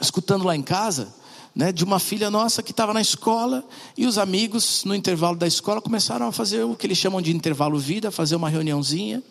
escutando 0.00 0.44
lá 0.44 0.54
em 0.56 0.62
casa, 0.62 1.12
né, 1.54 1.70
de 1.70 1.84
uma 1.84 1.98
filha 1.98 2.30
nossa 2.30 2.62
que 2.62 2.72
estava 2.72 2.92
na 2.92 3.00
escola 3.00 3.64
e 3.96 4.06
os 4.06 4.18
amigos, 4.18 4.84
no 4.84 4.94
intervalo 4.94 5.36
da 5.36 5.46
escola, 5.46 5.80
começaram 5.80 6.26
a 6.26 6.32
fazer 6.32 6.64
o 6.64 6.74
que 6.74 6.86
eles 6.86 6.98
chamam 6.98 7.22
de 7.22 7.34
intervalo 7.34 7.78
vida, 7.78 8.10
fazer 8.10 8.34
uma 8.34 8.48
reuniãozinha 8.48 9.22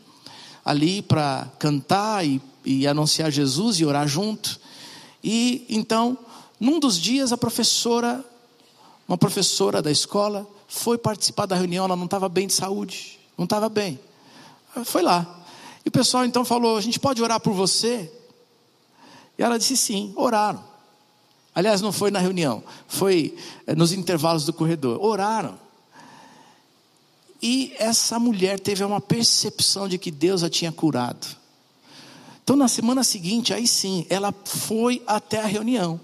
ali 0.63 1.01
para 1.01 1.49
cantar 1.59 2.25
e, 2.25 2.41
e 2.63 2.87
anunciar 2.87 3.29
Jesus 3.29 3.79
e 3.79 3.85
orar 3.85 4.07
junto. 4.07 4.59
E 5.23 5.65
então, 5.69 6.17
num 6.59 6.79
dos 6.79 6.99
dias, 6.99 7.33
a 7.33 7.37
professora, 7.37 8.23
uma 9.07 9.17
professora 9.17 9.81
da 9.81 9.91
escola, 9.91 10.47
foi 10.67 10.97
participar 10.97 11.45
da 11.45 11.55
reunião, 11.55 11.85
ela 11.85 11.95
não 11.95 12.05
estava 12.05 12.29
bem 12.29 12.47
de 12.47 12.53
saúde, 12.53 13.19
não 13.37 13.43
estava 13.43 13.67
bem. 13.67 13.99
Foi 14.85 15.01
lá. 15.01 15.43
E 15.85 15.89
o 15.89 15.91
pessoal 15.91 16.25
então 16.25 16.45
falou: 16.45 16.77
a 16.77 16.81
gente 16.81 16.99
pode 16.99 17.21
orar 17.21 17.39
por 17.39 17.53
você? 17.53 18.09
E 19.37 19.43
ela 19.43 19.57
disse 19.57 19.75
sim, 19.75 20.13
oraram. 20.15 20.63
Aliás, 21.55 21.81
não 21.81 21.91
foi 21.91 22.09
na 22.09 22.19
reunião, 22.19 22.63
foi 22.87 23.35
eh, 23.67 23.75
nos 23.75 23.91
intervalos 23.91 24.45
do 24.45 24.53
corredor. 24.53 25.03
Oraram. 25.03 25.59
E 27.41 27.73
essa 27.77 28.17
mulher 28.17 28.59
teve 28.59 28.83
uma 28.83 29.01
percepção 29.01 29.87
de 29.87 29.97
que 29.97 30.09
Deus 30.09 30.43
a 30.43 30.49
tinha 30.49 30.71
curado. 30.71 31.27
Então, 32.43 32.55
na 32.55 32.67
semana 32.67 33.03
seguinte, 33.03 33.53
aí 33.53 33.67
sim, 33.67 34.05
ela 34.09 34.33
foi 34.45 35.03
até 35.05 35.41
a 35.41 35.45
reunião. 35.45 35.99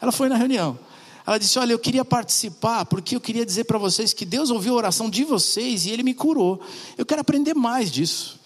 Ela 0.00 0.12
foi 0.12 0.28
na 0.28 0.36
reunião. 0.36 0.78
Ela 1.26 1.38
disse: 1.38 1.58
Olha, 1.58 1.72
eu 1.72 1.78
queria 1.78 2.04
participar 2.04 2.84
porque 2.84 3.16
eu 3.16 3.20
queria 3.20 3.46
dizer 3.46 3.64
para 3.64 3.78
vocês 3.78 4.12
que 4.12 4.24
Deus 4.24 4.50
ouviu 4.50 4.74
a 4.74 4.76
oração 4.76 5.08
de 5.08 5.24
vocês 5.24 5.86
e 5.86 5.90
Ele 5.90 6.02
me 6.02 6.12
curou. 6.12 6.60
Eu 6.98 7.06
quero 7.06 7.20
aprender 7.20 7.54
mais 7.54 7.90
disso. 7.90 8.41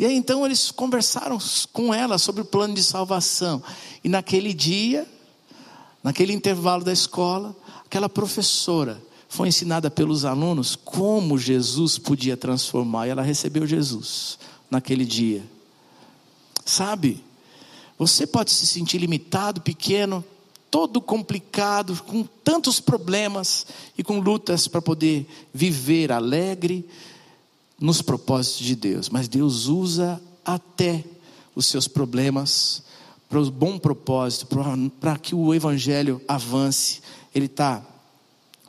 E 0.00 0.06
aí 0.06 0.16
então 0.16 0.46
eles 0.46 0.70
conversaram 0.70 1.36
com 1.74 1.92
ela 1.92 2.16
sobre 2.16 2.40
o 2.40 2.44
plano 2.46 2.72
de 2.72 2.82
salvação. 2.82 3.62
E 4.02 4.08
naquele 4.08 4.54
dia, 4.54 5.06
naquele 6.02 6.32
intervalo 6.32 6.82
da 6.82 6.90
escola, 6.90 7.54
aquela 7.84 8.08
professora 8.08 8.98
foi 9.28 9.48
ensinada 9.48 9.90
pelos 9.90 10.24
alunos 10.24 10.74
como 10.74 11.36
Jesus 11.36 11.98
podia 11.98 12.34
transformar, 12.34 13.08
e 13.08 13.10
ela 13.10 13.20
recebeu 13.20 13.66
Jesus 13.66 14.38
naquele 14.70 15.04
dia. 15.04 15.44
Sabe, 16.64 17.22
você 17.98 18.26
pode 18.26 18.52
se 18.52 18.66
sentir 18.66 18.96
limitado, 18.96 19.60
pequeno, 19.60 20.24
todo 20.70 20.98
complicado, 21.02 22.02
com 22.04 22.22
tantos 22.42 22.80
problemas 22.80 23.66
e 23.98 24.02
com 24.02 24.18
lutas 24.18 24.66
para 24.66 24.80
poder 24.80 25.26
viver 25.52 26.10
alegre 26.10 26.88
nos 27.80 28.02
propósitos 28.02 28.66
de 28.66 28.76
Deus, 28.76 29.08
mas 29.08 29.26
Deus 29.26 29.66
usa 29.66 30.20
até 30.44 31.02
os 31.54 31.66
seus 31.66 31.88
problemas 31.88 32.82
para 33.28 33.40
o 33.40 33.50
bom 33.50 33.78
propósito, 33.78 34.46
para 35.00 35.16
que 35.16 35.34
o 35.34 35.54
Evangelho 35.54 36.20
avance. 36.28 37.00
Ele 37.34 37.46
está 37.46 37.82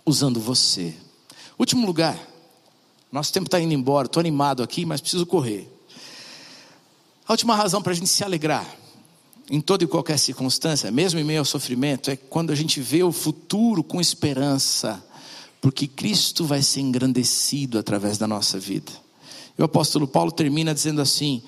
usando 0.06 0.40
você. 0.40 0.94
Último 1.60 1.86
lugar, 1.86 2.18
nosso 3.12 3.34
tempo 3.34 3.48
está 3.48 3.60
indo 3.60 3.74
embora, 3.74 4.06
estou 4.06 4.20
animado 4.20 4.64
aqui, 4.64 4.86
mas 4.86 5.02
preciso 5.02 5.26
correr. 5.26 5.68
A 7.28 7.34
última 7.34 7.56
razão 7.56 7.82
para 7.82 7.92
a 7.92 7.96
gente 7.96 8.08
se 8.08 8.24
alegrar 8.24 8.66
em 9.50 9.60
toda 9.60 9.84
e 9.84 9.88
qualquer 9.88 10.18
circunstância, 10.18 10.90
mesmo 10.92 11.20
em 11.20 11.24
meio 11.24 11.40
ao 11.40 11.46
sofrimento, 11.46 12.10
é 12.10 12.16
quando 12.16 12.52
a 12.52 12.56
gente 12.56 12.80
vê 12.80 13.04
o 13.04 13.12
futuro 13.12 13.84
com 13.84 14.00
esperança, 14.00 15.04
porque 15.62 15.88
Cristo 15.88 16.44
vai 16.44 16.64
ser 16.64 16.82
engrandecido 16.82 17.78
através 17.78 18.18
da 18.18 18.28
nossa 18.28 18.60
vida. 18.60 18.92
E 19.58 19.62
o 19.62 19.66
apóstolo 19.66 20.08
Paulo 20.08 20.32
termina 20.32 20.74
dizendo 20.74 21.00
assim: 21.00 21.42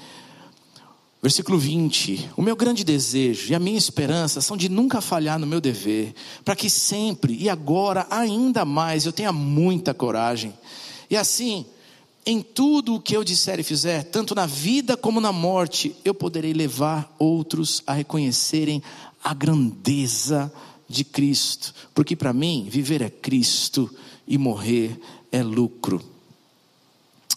Versículo 1.24 1.58
20: 1.58 2.32
O 2.36 2.42
meu 2.42 2.54
grande 2.54 2.84
desejo 2.84 3.52
e 3.52 3.56
a 3.56 3.60
minha 3.60 3.78
esperança 3.78 4.42
são 4.42 4.58
de 4.58 4.68
nunca 4.68 5.00
falhar 5.00 5.40
no 5.40 5.48
meu 5.48 5.62
dever, 5.62 6.14
para 6.44 6.54
que 6.54 6.70
sempre 6.70 7.34
e 7.34 7.50
agora 7.50 8.06
ainda 8.10 8.66
mais 8.66 9.06
eu 9.06 9.14
tenha 9.14 9.32
muita 9.32 9.94
coragem. 9.94 10.54
E 11.10 11.16
assim, 11.16 11.66
em 12.26 12.42
tudo 12.42 12.96
o 12.96 13.00
que 13.00 13.16
eu 13.16 13.24
disser 13.24 13.58
e 13.58 13.64
fizer, 13.64 14.04
tanto 14.04 14.36
na 14.36 14.46
vida 14.46 14.98
como 14.98 15.22
na 15.22 15.32
morte, 15.32 15.96
eu 16.04 16.14
poderei 16.14 16.52
levar 16.52 17.16
outros 17.18 17.82
a 17.88 17.94
reconhecerem 17.94 18.84
a 19.24 19.34
grandeza 19.34 20.52
de 20.88 21.04
Cristo, 21.04 21.74
porque 21.94 22.16
para 22.16 22.34
mim 22.34 22.68
viver 22.70 23.02
é 23.02 23.10
Cristo 23.10 23.90
e 24.28 24.38
morrer 24.38 25.00
é 25.32 25.42
lucro. 25.42 26.02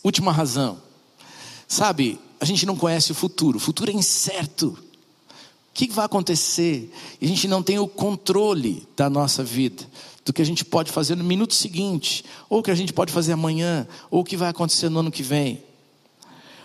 Última 0.03 0.33
razão. 0.33 0.81
Sabe, 1.67 2.21
a 2.41 2.45
gente 2.45 2.65
não 2.67 2.77
conhece 2.77 3.13
o 3.13 3.15
futuro, 3.15 3.57
o 3.57 3.61
futuro 3.61 3.91
é 3.91 3.95
incerto. 3.95 4.69
O 4.69 5.75
que 5.75 5.91
vai 5.91 6.07
acontecer? 6.07 6.93
A 7.21 7.27
gente 7.27 7.49
não 7.49 7.63
tem 7.63 7.79
o 7.79 7.89
controle 7.89 8.87
da 8.97 9.11
nossa 9.11 9.43
vida, 9.43 9.85
do 10.25 10.33
que 10.33 10.43
a 10.43 10.45
gente 10.45 10.65
pode 10.65 10.91
fazer 10.91 11.17
no 11.17 11.25
minuto 11.25 11.55
seguinte, 11.55 12.25
ou 12.49 12.61
o 12.61 12.63
que 12.63 12.71
a 12.71 12.75
gente 12.75 12.93
pode 12.93 13.13
fazer 13.13 13.33
amanhã, 13.33 13.87
ou 14.11 14.21
o 14.21 14.25
que 14.25 14.37
vai 14.37 14.49
acontecer 14.49 14.89
no 14.89 15.01
ano 15.01 15.11
que 15.11 15.23
vem. 15.23 15.63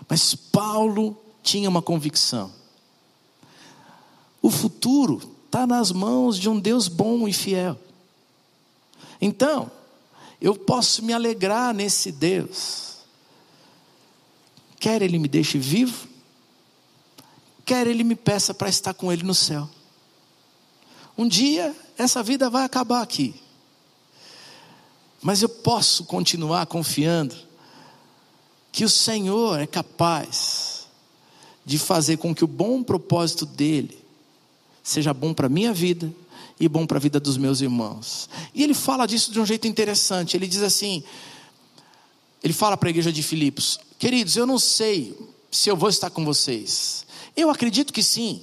Mas 0.08 0.34
Paulo 0.34 1.16
tinha 1.42 1.68
uma 1.68 1.82
convicção: 1.82 2.52
o 4.40 4.50
futuro 4.50 5.31
está 5.52 5.66
nas 5.66 5.92
mãos 5.92 6.38
de 6.38 6.48
um 6.48 6.58
Deus 6.58 6.88
bom 6.88 7.28
e 7.28 7.32
fiel. 7.32 7.78
Então, 9.20 9.70
eu 10.40 10.56
posso 10.56 11.04
me 11.04 11.12
alegrar 11.12 11.74
nesse 11.74 12.10
Deus 12.10 12.92
Quer 14.82 15.00
Ele 15.00 15.16
me 15.16 15.28
deixe 15.28 15.58
vivo, 15.58 16.08
quer 17.64 17.86
Ele 17.86 18.02
me 18.02 18.16
peça 18.16 18.52
para 18.52 18.68
estar 18.68 18.92
com 18.92 19.12
Ele 19.12 19.22
no 19.22 19.32
céu. 19.32 19.70
Um 21.16 21.28
dia 21.28 21.72
essa 21.96 22.20
vida 22.20 22.50
vai 22.50 22.64
acabar 22.64 23.00
aqui, 23.00 23.32
mas 25.22 25.40
eu 25.40 25.48
posso 25.48 26.04
continuar 26.04 26.66
confiando 26.66 27.36
que 28.72 28.84
o 28.84 28.88
Senhor 28.88 29.60
é 29.60 29.68
capaz 29.68 30.88
de 31.64 31.78
fazer 31.78 32.16
com 32.16 32.34
que 32.34 32.42
o 32.42 32.48
bom 32.48 32.82
propósito 32.82 33.46
dele 33.46 34.01
seja 34.82 35.14
bom 35.14 35.32
para 35.32 35.46
a 35.46 35.50
minha 35.50 35.72
vida 35.72 36.12
e 36.58 36.68
bom 36.68 36.86
para 36.86 36.98
a 36.98 37.00
vida 37.00 37.18
dos 37.18 37.36
meus 37.36 37.60
irmãos. 37.60 38.28
E 38.54 38.62
ele 38.62 38.74
fala 38.74 39.06
disso 39.06 39.32
de 39.32 39.40
um 39.40 39.46
jeito 39.46 39.66
interessante. 39.66 40.36
Ele 40.36 40.46
diz 40.46 40.62
assim: 40.62 41.02
ele 42.42 42.52
fala 42.52 42.76
para 42.76 42.88
a 42.88 42.90
igreja 42.90 43.12
de 43.12 43.22
Filipos: 43.22 43.78
Queridos, 43.98 44.36
eu 44.36 44.46
não 44.46 44.58
sei 44.58 45.16
se 45.50 45.68
eu 45.68 45.76
vou 45.76 45.88
estar 45.88 46.10
com 46.10 46.24
vocês. 46.24 47.06
Eu 47.36 47.50
acredito 47.50 47.92
que 47.92 48.02
sim. 48.02 48.42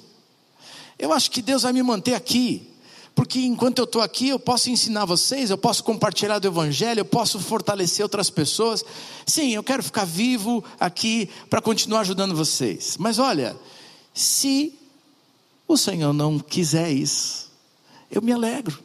Eu 0.97 1.13
acho 1.13 1.31
que 1.31 1.41
Deus 1.41 1.63
vai 1.63 1.73
me 1.73 1.83
manter 1.83 2.13
aqui. 2.13 2.67
Porque 3.13 3.41
enquanto 3.41 3.79
eu 3.79 3.83
estou 3.83 4.01
aqui, 4.01 4.29
eu 4.29 4.39
posso 4.39 4.69
ensinar 4.69 5.03
vocês, 5.03 5.49
eu 5.49 5.57
posso 5.57 5.83
compartilhar 5.83 6.39
do 6.39 6.47
Evangelho, 6.47 7.01
eu 7.01 7.05
posso 7.05 7.37
fortalecer 7.37 8.03
outras 8.03 8.29
pessoas. 8.29 8.83
Sim, 9.25 9.53
eu 9.53 9.61
quero 9.61 9.83
ficar 9.83 10.05
vivo 10.05 10.63
aqui 10.79 11.29
para 11.49 11.61
continuar 11.61 12.01
ajudando 12.01 12.33
vocês. 12.33 12.95
Mas 12.97 13.19
olha, 13.19 13.57
se 14.13 14.78
o 15.73 15.77
Senhor 15.77 16.11
não 16.11 16.39
quiser 16.39 16.91
isso, 16.91 17.51
eu 18.09 18.21
me 18.21 18.31
alegro, 18.31 18.79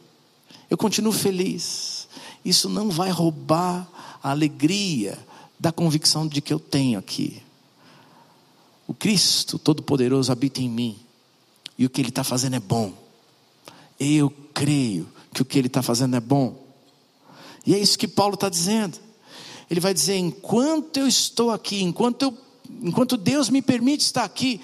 eu 0.69 0.77
continuo 0.77 1.11
feliz. 1.11 2.07
Isso 2.43 2.69
não 2.69 2.91
vai 2.91 3.09
roubar 3.09 3.89
a 4.21 4.29
alegria 4.29 5.17
da 5.59 5.71
convicção 5.71 6.27
de 6.27 6.41
que 6.41 6.53
eu 6.53 6.59
tenho 6.59 6.99
aqui. 6.99 7.41
O 8.87 8.93
Cristo 8.93 9.57
Todo-Poderoso 9.57 10.31
habita 10.31 10.61
em 10.61 10.69
mim, 10.69 10.95
e 11.77 11.85
o 11.85 11.89
que 11.89 11.99
Ele 11.99 12.09
está 12.09 12.23
fazendo 12.23 12.55
é 12.55 12.59
bom. 12.59 12.93
Eu 13.99 14.31
creio 14.53 15.09
que 15.33 15.41
o 15.41 15.45
que 15.45 15.57
Ele 15.57 15.67
está 15.67 15.81
fazendo 15.81 16.15
é 16.15 16.19
bom, 16.19 16.63
e 17.65 17.73
é 17.73 17.79
isso 17.79 17.97
que 17.97 18.07
Paulo 18.07 18.35
está 18.35 18.47
dizendo. 18.47 18.99
Ele 19.69 19.79
vai 19.79 19.93
dizer: 19.93 20.17
enquanto 20.17 20.97
eu 20.97 21.07
estou 21.07 21.49
aqui, 21.49 21.81
enquanto, 21.81 22.21
eu, 22.21 22.37
enquanto 22.83 23.17
Deus 23.17 23.49
me 23.49 23.61
permite 23.61 24.01
estar 24.01 24.23
aqui, 24.23 24.61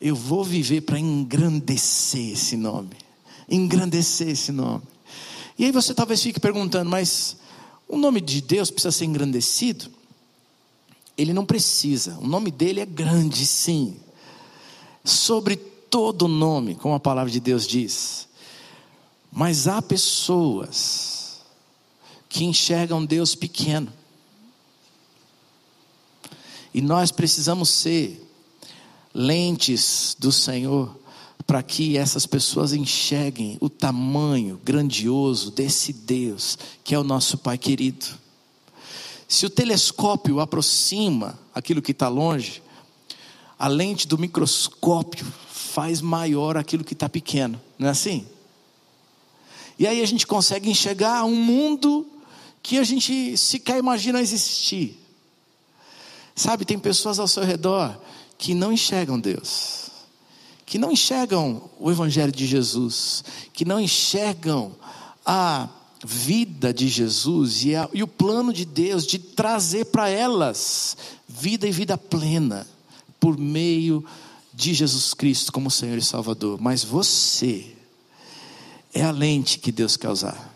eu 0.00 0.14
vou 0.14 0.44
viver 0.44 0.82
para 0.82 0.98
engrandecer 0.98 2.32
esse 2.32 2.56
nome. 2.56 2.90
Engrandecer 3.48 4.28
esse 4.28 4.52
nome. 4.52 4.82
E 5.58 5.64
aí 5.64 5.72
você 5.72 5.92
talvez 5.92 6.22
fique 6.22 6.38
perguntando, 6.38 6.88
mas 6.88 7.36
o 7.88 7.96
nome 7.96 8.20
de 8.20 8.40
Deus 8.40 8.70
precisa 8.70 8.92
ser 8.92 9.06
engrandecido? 9.06 9.90
Ele 11.16 11.32
não 11.32 11.44
precisa. 11.44 12.16
O 12.20 12.26
nome 12.26 12.50
dele 12.50 12.80
é 12.80 12.86
grande, 12.86 13.44
sim. 13.44 13.96
Sobre 15.04 15.56
todo 15.56 16.28
nome, 16.28 16.76
como 16.76 16.94
a 16.94 17.00
palavra 17.00 17.32
de 17.32 17.40
Deus 17.40 17.66
diz. 17.66 18.28
Mas 19.32 19.66
há 19.66 19.82
pessoas 19.82 21.40
que 22.28 22.44
enxergam 22.44 23.04
Deus 23.04 23.34
pequeno. 23.34 23.92
E 26.72 26.80
nós 26.80 27.10
precisamos 27.10 27.70
ser 27.70 28.27
lentes 29.14 30.16
do 30.18 30.30
Senhor 30.30 30.96
para 31.46 31.62
que 31.62 31.96
essas 31.96 32.26
pessoas 32.26 32.74
enxerguem 32.74 33.56
o 33.58 33.70
tamanho 33.70 34.60
grandioso 34.62 35.50
desse 35.50 35.94
Deus, 35.94 36.58
que 36.84 36.94
é 36.94 36.98
o 36.98 37.02
nosso 37.02 37.38
Pai 37.38 37.56
querido. 37.56 38.06
Se 39.26 39.46
o 39.46 39.50
telescópio 39.50 40.40
aproxima 40.40 41.38
aquilo 41.54 41.80
que 41.80 41.92
está 41.92 42.08
longe, 42.08 42.62
a 43.58 43.66
lente 43.66 44.06
do 44.06 44.18
microscópio 44.18 45.26
faz 45.50 46.02
maior 46.02 46.56
aquilo 46.56 46.84
que 46.84 46.92
está 46.92 47.08
pequeno, 47.08 47.60
não 47.78 47.88
é 47.88 47.90
assim? 47.90 48.26
E 49.78 49.86
aí 49.86 50.02
a 50.02 50.06
gente 50.06 50.26
consegue 50.26 50.68
enxergar 50.68 51.24
um 51.24 51.34
mundo 51.34 52.06
que 52.62 52.78
a 52.78 52.84
gente 52.84 53.36
sequer 53.38 53.78
imagina 53.78 54.20
existir. 54.20 54.98
Sabe, 56.34 56.64
tem 56.64 56.78
pessoas 56.78 57.18
ao 57.18 57.26
seu 57.26 57.42
redor 57.42 57.98
que 58.38 58.54
não 58.54 58.72
enxergam 58.72 59.18
Deus 59.18 59.88
que 60.68 60.78
não 60.78 60.92
enxergam 60.92 61.62
o 61.80 61.90
Evangelho 61.90 62.30
de 62.30 62.46
Jesus, 62.46 63.24
que 63.54 63.64
não 63.64 63.80
enxergam 63.80 64.72
a 65.24 65.66
vida 66.04 66.74
de 66.74 66.88
Jesus 66.88 67.64
e, 67.64 67.74
a, 67.74 67.88
e 67.90 68.02
o 68.02 68.06
plano 68.06 68.52
de 68.52 68.66
Deus 68.66 69.06
de 69.06 69.18
trazer 69.18 69.86
para 69.86 70.10
elas 70.10 70.94
vida 71.26 71.66
e 71.66 71.72
vida 71.72 71.96
plena, 71.96 72.66
por 73.18 73.38
meio 73.38 74.04
de 74.52 74.74
Jesus 74.74 75.14
Cristo 75.14 75.50
como 75.50 75.70
Senhor 75.70 75.96
e 75.96 76.02
Salvador. 76.02 76.60
Mas 76.60 76.84
você 76.84 77.74
é 78.92 79.02
a 79.02 79.10
lente 79.10 79.58
que 79.58 79.72
Deus 79.72 79.96
quer 79.96 80.10
usar. 80.10 80.54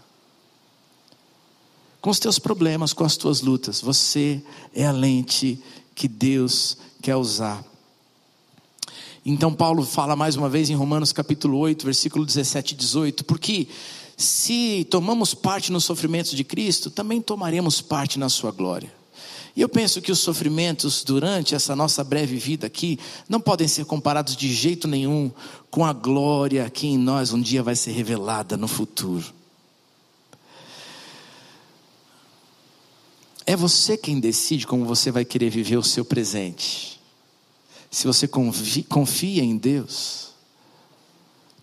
Com 2.02 2.10
os 2.10 2.18
teus 2.18 2.38
problemas, 2.38 2.92
com 2.92 3.04
as 3.04 3.16
tuas 3.16 3.40
lutas, 3.40 3.80
você 3.80 4.42
é 4.74 4.84
a 4.84 4.92
lente 4.92 5.58
que 5.94 6.06
Deus 6.06 6.76
quer 7.00 7.16
usar. 7.16 7.71
Então 9.24 9.54
Paulo 9.54 9.84
fala 9.84 10.16
mais 10.16 10.34
uma 10.34 10.48
vez 10.48 10.68
em 10.68 10.74
Romanos 10.74 11.12
capítulo 11.12 11.56
8, 11.58 11.84
versículo 11.84 12.26
17 12.26 12.74
e 12.74 12.76
18, 12.76 13.24
porque 13.24 13.68
se 14.16 14.84
tomamos 14.90 15.32
parte 15.32 15.70
nos 15.70 15.84
sofrimentos 15.84 16.32
de 16.32 16.42
Cristo, 16.42 16.90
também 16.90 17.20
tomaremos 17.20 17.80
parte 17.80 18.18
na 18.18 18.28
sua 18.28 18.50
glória. 18.50 18.92
E 19.54 19.60
eu 19.60 19.68
penso 19.68 20.00
que 20.00 20.10
os 20.10 20.18
sofrimentos 20.18 21.04
durante 21.04 21.54
essa 21.54 21.76
nossa 21.76 22.02
breve 22.02 22.36
vida 22.36 22.66
aqui 22.66 22.98
não 23.28 23.40
podem 23.40 23.68
ser 23.68 23.84
comparados 23.84 24.34
de 24.34 24.52
jeito 24.52 24.88
nenhum 24.88 25.30
com 25.70 25.84
a 25.84 25.92
glória 25.92 26.68
que 26.68 26.88
em 26.88 26.98
nós 26.98 27.32
um 27.32 27.40
dia 27.40 27.62
vai 27.62 27.76
ser 27.76 27.92
revelada 27.92 28.56
no 28.56 28.66
futuro. 28.66 29.26
É 33.44 33.54
você 33.54 33.96
quem 33.96 34.18
decide 34.18 34.66
como 34.66 34.84
você 34.84 35.10
vai 35.10 35.24
querer 35.24 35.50
viver 35.50 35.76
o 35.76 35.82
seu 35.82 36.04
presente. 36.04 37.01
Se 37.92 38.06
você 38.06 38.26
confia 38.26 39.44
em 39.44 39.54
Deus, 39.58 40.30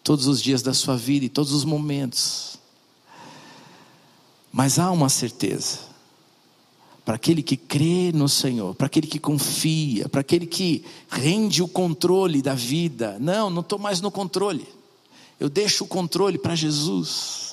todos 0.03 0.27
os 0.27 0.39
dias 0.39 0.61
da 0.61 0.75
sua 0.75 0.95
vida 0.95 1.25
e 1.25 1.30
todos 1.30 1.51
os 1.51 1.65
momentos. 1.65 2.59
Mas 4.51 4.77
há 4.77 4.91
uma 4.91 5.09
certeza: 5.09 5.80
para 7.03 7.15
aquele 7.15 7.41
que 7.41 7.57
crê 7.57 8.11
no 8.13 8.30
Senhor, 8.30 8.75
para 8.75 8.86
aquele 8.86 9.07
que 9.07 9.17
confia, 9.17 10.07
para 10.07 10.21
aquele 10.21 10.45
que 10.45 10.86
rende 11.09 11.63
o 11.63 11.67
controle 11.67 12.43
da 12.43 12.53
vida. 12.53 13.17
Não, 13.19 13.49
não 13.49 13.61
estou 13.61 13.80
mais 13.80 13.99
no 13.99 14.11
controle. 14.11 14.67
Eu 15.39 15.49
deixo 15.49 15.84
o 15.84 15.88
controle 15.88 16.38
para 16.38 16.53
Jesus 16.53 17.48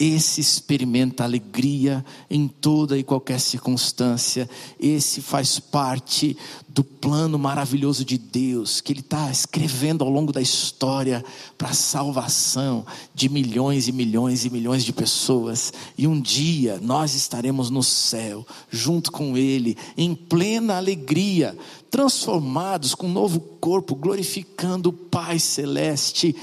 esse 0.00 0.40
experimenta 0.40 1.24
alegria 1.24 2.02
em 2.30 2.48
toda 2.48 2.96
e 2.96 3.04
qualquer 3.04 3.38
circunstância, 3.38 4.48
esse 4.80 5.20
faz 5.20 5.60
parte 5.60 6.34
do 6.66 6.82
plano 6.82 7.38
maravilhoso 7.38 8.02
de 8.02 8.16
Deus, 8.16 8.80
que 8.80 8.94
Ele 8.94 9.00
está 9.00 9.30
escrevendo 9.30 10.02
ao 10.02 10.08
longo 10.08 10.32
da 10.32 10.40
história 10.40 11.22
para 11.58 11.68
a 11.68 11.74
salvação 11.74 12.86
de 13.14 13.28
milhões 13.28 13.88
e 13.88 13.92
milhões 13.92 14.46
e 14.46 14.50
milhões 14.50 14.84
de 14.84 14.92
pessoas, 14.94 15.70
e 15.98 16.06
um 16.06 16.18
dia 16.18 16.80
nós 16.80 17.14
estaremos 17.14 17.68
no 17.68 17.82
céu, 17.82 18.46
junto 18.70 19.12
com 19.12 19.36
Ele, 19.36 19.76
em 19.98 20.14
plena 20.14 20.78
alegria, 20.78 21.54
transformados 21.90 22.94
com 22.94 23.06
um 23.06 23.12
novo 23.12 23.38
corpo, 23.38 23.94
glorificando 23.94 24.88
o 24.88 24.94
Pai 24.94 25.38
Celeste, 25.38 26.34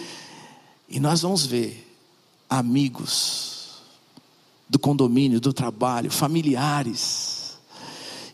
e 0.88 0.99
nós 0.99 1.24
vamos 1.24 1.43
ver 1.43 1.87
amigos 2.50 3.58
do 4.70 4.78
condomínio, 4.78 5.39
do 5.39 5.54
trabalho, 5.54 6.12
familiares, 6.12 7.58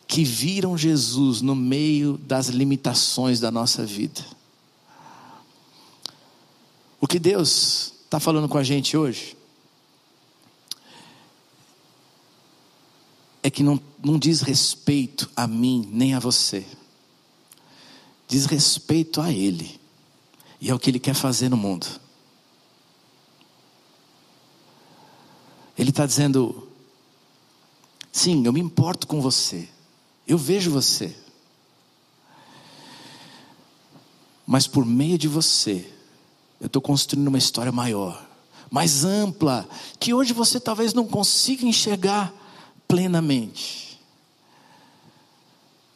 que 0.08 0.24
viram 0.24 0.78
Jesus 0.78 1.42
no 1.42 1.56
meio 1.56 2.18
das 2.18 2.48
limitações 2.48 3.40
da 3.40 3.52
nossa 3.52 3.86
vida. 3.86 4.24
O 7.00 7.08
que 7.08 7.20
Deus 7.20 7.94
está 8.06 8.20
falando 8.20 8.48
com 8.48 8.58
a 8.58 8.64
gente 8.64 8.96
hoje 8.96 9.36
é 13.44 13.50
que 13.50 13.62
não, 13.62 13.80
não 14.04 14.18
diz 14.18 14.42
respeito 14.42 15.30
a 15.36 15.46
mim 15.46 15.90
nem 15.92 16.14
a 16.14 16.20
você, 16.20 16.66
diz 18.28 18.46
respeito 18.46 19.20
a 19.20 19.32
Ele, 19.32 19.80
e 20.62 20.70
é 20.70 20.74
o 20.74 20.80
que 20.80 20.90
Ele 20.90 21.00
quer 21.00 21.14
fazer 21.14 21.50
no 21.50 21.58
mundo. 21.58 22.03
Ele 25.78 25.90
está 25.90 26.06
dizendo: 26.06 26.68
sim, 28.12 28.46
eu 28.46 28.54
me 28.54 28.60
importo 28.60 29.08
com 29.08 29.22
você, 29.22 29.68
eu 30.28 30.38
vejo 30.38 30.72
você, 30.72 31.16
mas 34.46 34.68
por 34.68 34.86
meio 34.86 35.18
de 35.18 35.28
você, 35.28 35.90
eu 36.60 36.68
estou 36.68 36.82
construindo 36.82 37.28
uma 37.28 37.38
história 37.38 37.72
maior, 37.72 38.26
mais 38.70 39.04
ampla, 39.04 39.68
que 40.00 40.14
hoje 40.14 40.34
você 40.34 40.60
talvez 40.60 40.94
não 40.94 41.08
consiga 41.08 41.66
enxergar 41.66 42.34
plenamente. 42.88 44.00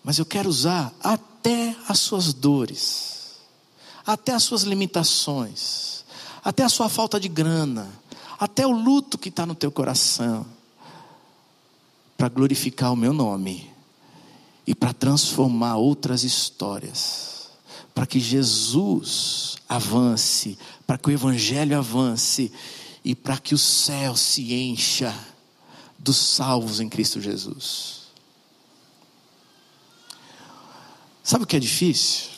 Mas 0.03 0.17
eu 0.17 0.25
quero 0.25 0.49
usar 0.49 0.93
até 1.01 1.75
as 1.87 1.99
suas 1.99 2.33
dores, 2.33 3.35
até 4.05 4.33
as 4.33 4.43
suas 4.43 4.63
limitações, 4.63 6.05
até 6.43 6.63
a 6.63 6.69
sua 6.69 6.87
falta 6.87 7.19
de 7.19 7.27
grana, 7.27 7.91
até 8.39 8.65
o 8.65 8.71
luto 8.71 9.17
que 9.17 9.29
está 9.29 9.45
no 9.45 9.55
teu 9.55 9.71
coração, 9.71 10.45
para 12.17 12.29
glorificar 12.29 12.91
o 12.91 12.95
meu 12.95 13.13
nome 13.13 13.69
e 14.65 14.73
para 14.73 14.93
transformar 14.93 15.77
outras 15.77 16.23
histórias, 16.23 17.49
para 17.93 18.05
que 18.05 18.19
Jesus 18.19 19.57
avance, 19.69 20.57
para 20.85 20.97
que 20.97 21.09
o 21.09 21.11
Evangelho 21.11 21.77
avance 21.77 22.51
e 23.03 23.15
para 23.15 23.37
que 23.37 23.53
o 23.53 23.57
céu 23.57 24.15
se 24.15 24.53
encha 24.53 25.15
dos 25.97 26.17
salvos 26.17 26.79
em 26.79 26.89
Cristo 26.89 27.21
Jesus. 27.21 28.07
Sabe 31.23 31.43
o 31.43 31.47
que 31.47 31.57
é 31.57 31.59
difícil? 31.59 32.29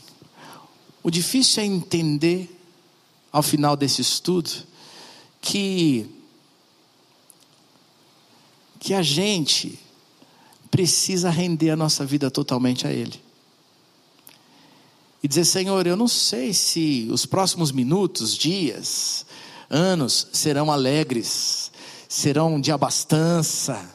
O 1.04 1.10
difícil 1.10 1.64
é 1.64 1.66
entender, 1.66 2.60
ao 3.32 3.44
final 3.44 3.76
desse 3.76 4.02
estudo, 4.02 4.50
que 5.42 6.10
que 8.80 8.94
a 8.94 9.02
gente 9.02 9.78
precisa 10.72 11.30
render 11.30 11.70
a 11.70 11.76
nossa 11.76 12.06
vida 12.06 12.32
totalmente 12.32 12.88
a 12.88 12.92
ele. 12.94 13.20
E 15.22 15.28
dizer, 15.28 15.44
Senhor, 15.44 15.86
eu 15.86 15.98
não 15.98 16.08
sei 16.08 16.54
se 16.54 17.08
os 17.12 17.26
próximos 17.26 17.74
minutos, 17.74 18.36
dias, 18.36 19.26
anos 19.70 20.28
serão 20.32 20.72
alegres, 20.72 21.72
serão 22.08 22.60
de 22.60 22.72
abastança. 22.72 23.94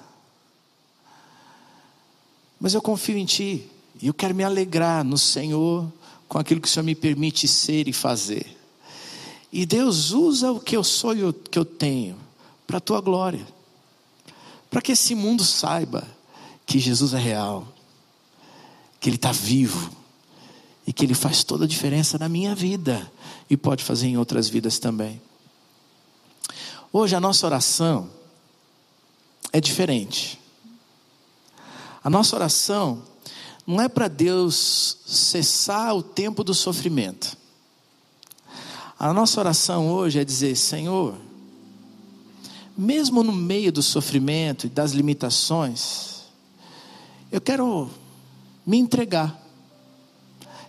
Mas 2.60 2.74
eu 2.74 2.82
confio 2.82 3.16
em 3.16 3.24
Ti 3.24 3.66
e 4.02 4.06
eu 4.06 4.14
quero 4.14 4.34
me 4.34 4.44
alegrar 4.44 5.02
no 5.02 5.16
Senhor 5.16 5.90
com 6.28 6.38
aquilo 6.38 6.60
que 6.60 6.68
o 6.68 6.70
Senhor 6.70 6.84
me 6.84 6.94
permite 6.94 7.48
ser 7.48 7.88
e 7.88 7.92
fazer. 7.92 8.63
E 9.54 9.64
Deus 9.64 10.10
usa 10.10 10.50
o 10.50 10.58
que 10.58 10.76
eu 10.76 10.82
sou 10.82 11.14
e 11.14 11.22
o 11.22 11.32
que 11.32 11.56
eu 11.56 11.64
tenho 11.64 12.18
para 12.66 12.78
a 12.78 12.80
tua 12.80 13.00
glória. 13.00 13.46
Para 14.68 14.82
que 14.82 14.90
esse 14.90 15.14
mundo 15.14 15.44
saiba 15.44 16.04
que 16.66 16.80
Jesus 16.80 17.14
é 17.14 17.20
real, 17.20 17.68
que 18.98 19.08
Ele 19.08 19.14
está 19.14 19.30
vivo 19.30 19.92
e 20.84 20.92
que 20.92 21.04
Ele 21.04 21.14
faz 21.14 21.44
toda 21.44 21.66
a 21.66 21.68
diferença 21.68 22.18
na 22.18 22.28
minha 22.28 22.52
vida 22.52 23.08
e 23.48 23.56
pode 23.56 23.84
fazer 23.84 24.08
em 24.08 24.16
outras 24.16 24.48
vidas 24.48 24.80
também. 24.80 25.22
Hoje 26.92 27.14
a 27.14 27.20
nossa 27.20 27.46
oração 27.46 28.10
é 29.52 29.60
diferente. 29.60 30.36
A 32.02 32.10
nossa 32.10 32.34
oração 32.34 33.04
não 33.64 33.80
é 33.80 33.88
para 33.88 34.08
Deus 34.08 34.98
cessar 35.06 35.94
o 35.94 36.02
tempo 36.02 36.42
do 36.42 36.54
sofrimento. 36.54 37.43
A 39.04 39.12
nossa 39.12 39.38
oração 39.38 39.90
hoje 39.90 40.18
é 40.18 40.24
dizer: 40.24 40.56
Senhor, 40.56 41.14
mesmo 42.74 43.22
no 43.22 43.32
meio 43.32 43.70
do 43.70 43.82
sofrimento 43.82 44.66
e 44.66 44.70
das 44.70 44.92
limitações, 44.92 46.22
eu 47.30 47.38
quero 47.38 47.90
me 48.66 48.78
entregar, 48.78 49.38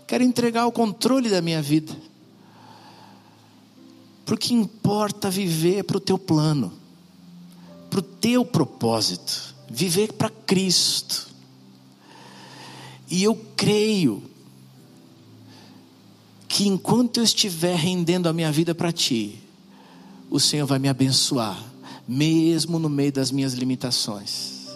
quero 0.05 0.21
entregar 0.21 0.65
o 0.65 0.71
controle 0.73 1.29
da 1.29 1.41
minha 1.41 1.61
vida, 1.61 1.95
porque 4.25 4.53
importa 4.53 5.29
viver 5.29 5.85
para 5.85 5.95
o 5.95 6.01
teu 6.01 6.19
plano, 6.19 6.73
para 7.89 7.99
o 7.99 8.03
teu 8.03 8.43
propósito, 8.43 9.55
viver 9.69 10.11
para 10.11 10.29
Cristo. 10.29 11.29
E 13.09 13.23
eu 13.23 13.33
creio 13.55 14.21
que 16.55 16.69
enquanto 16.69 17.17
eu 17.17 17.23
estiver 17.25 17.75
rendendo 17.75 18.29
a 18.29 18.33
minha 18.33 18.49
vida 18.49 18.73
para 18.73 18.89
Ti, 18.89 19.43
o 20.29 20.39
Senhor 20.39 20.65
vai 20.65 20.79
me 20.79 20.87
abençoar, 20.87 21.61
mesmo 22.07 22.79
no 22.79 22.87
meio 22.87 23.11
das 23.11 23.29
minhas 23.29 23.53
limitações. 23.53 24.69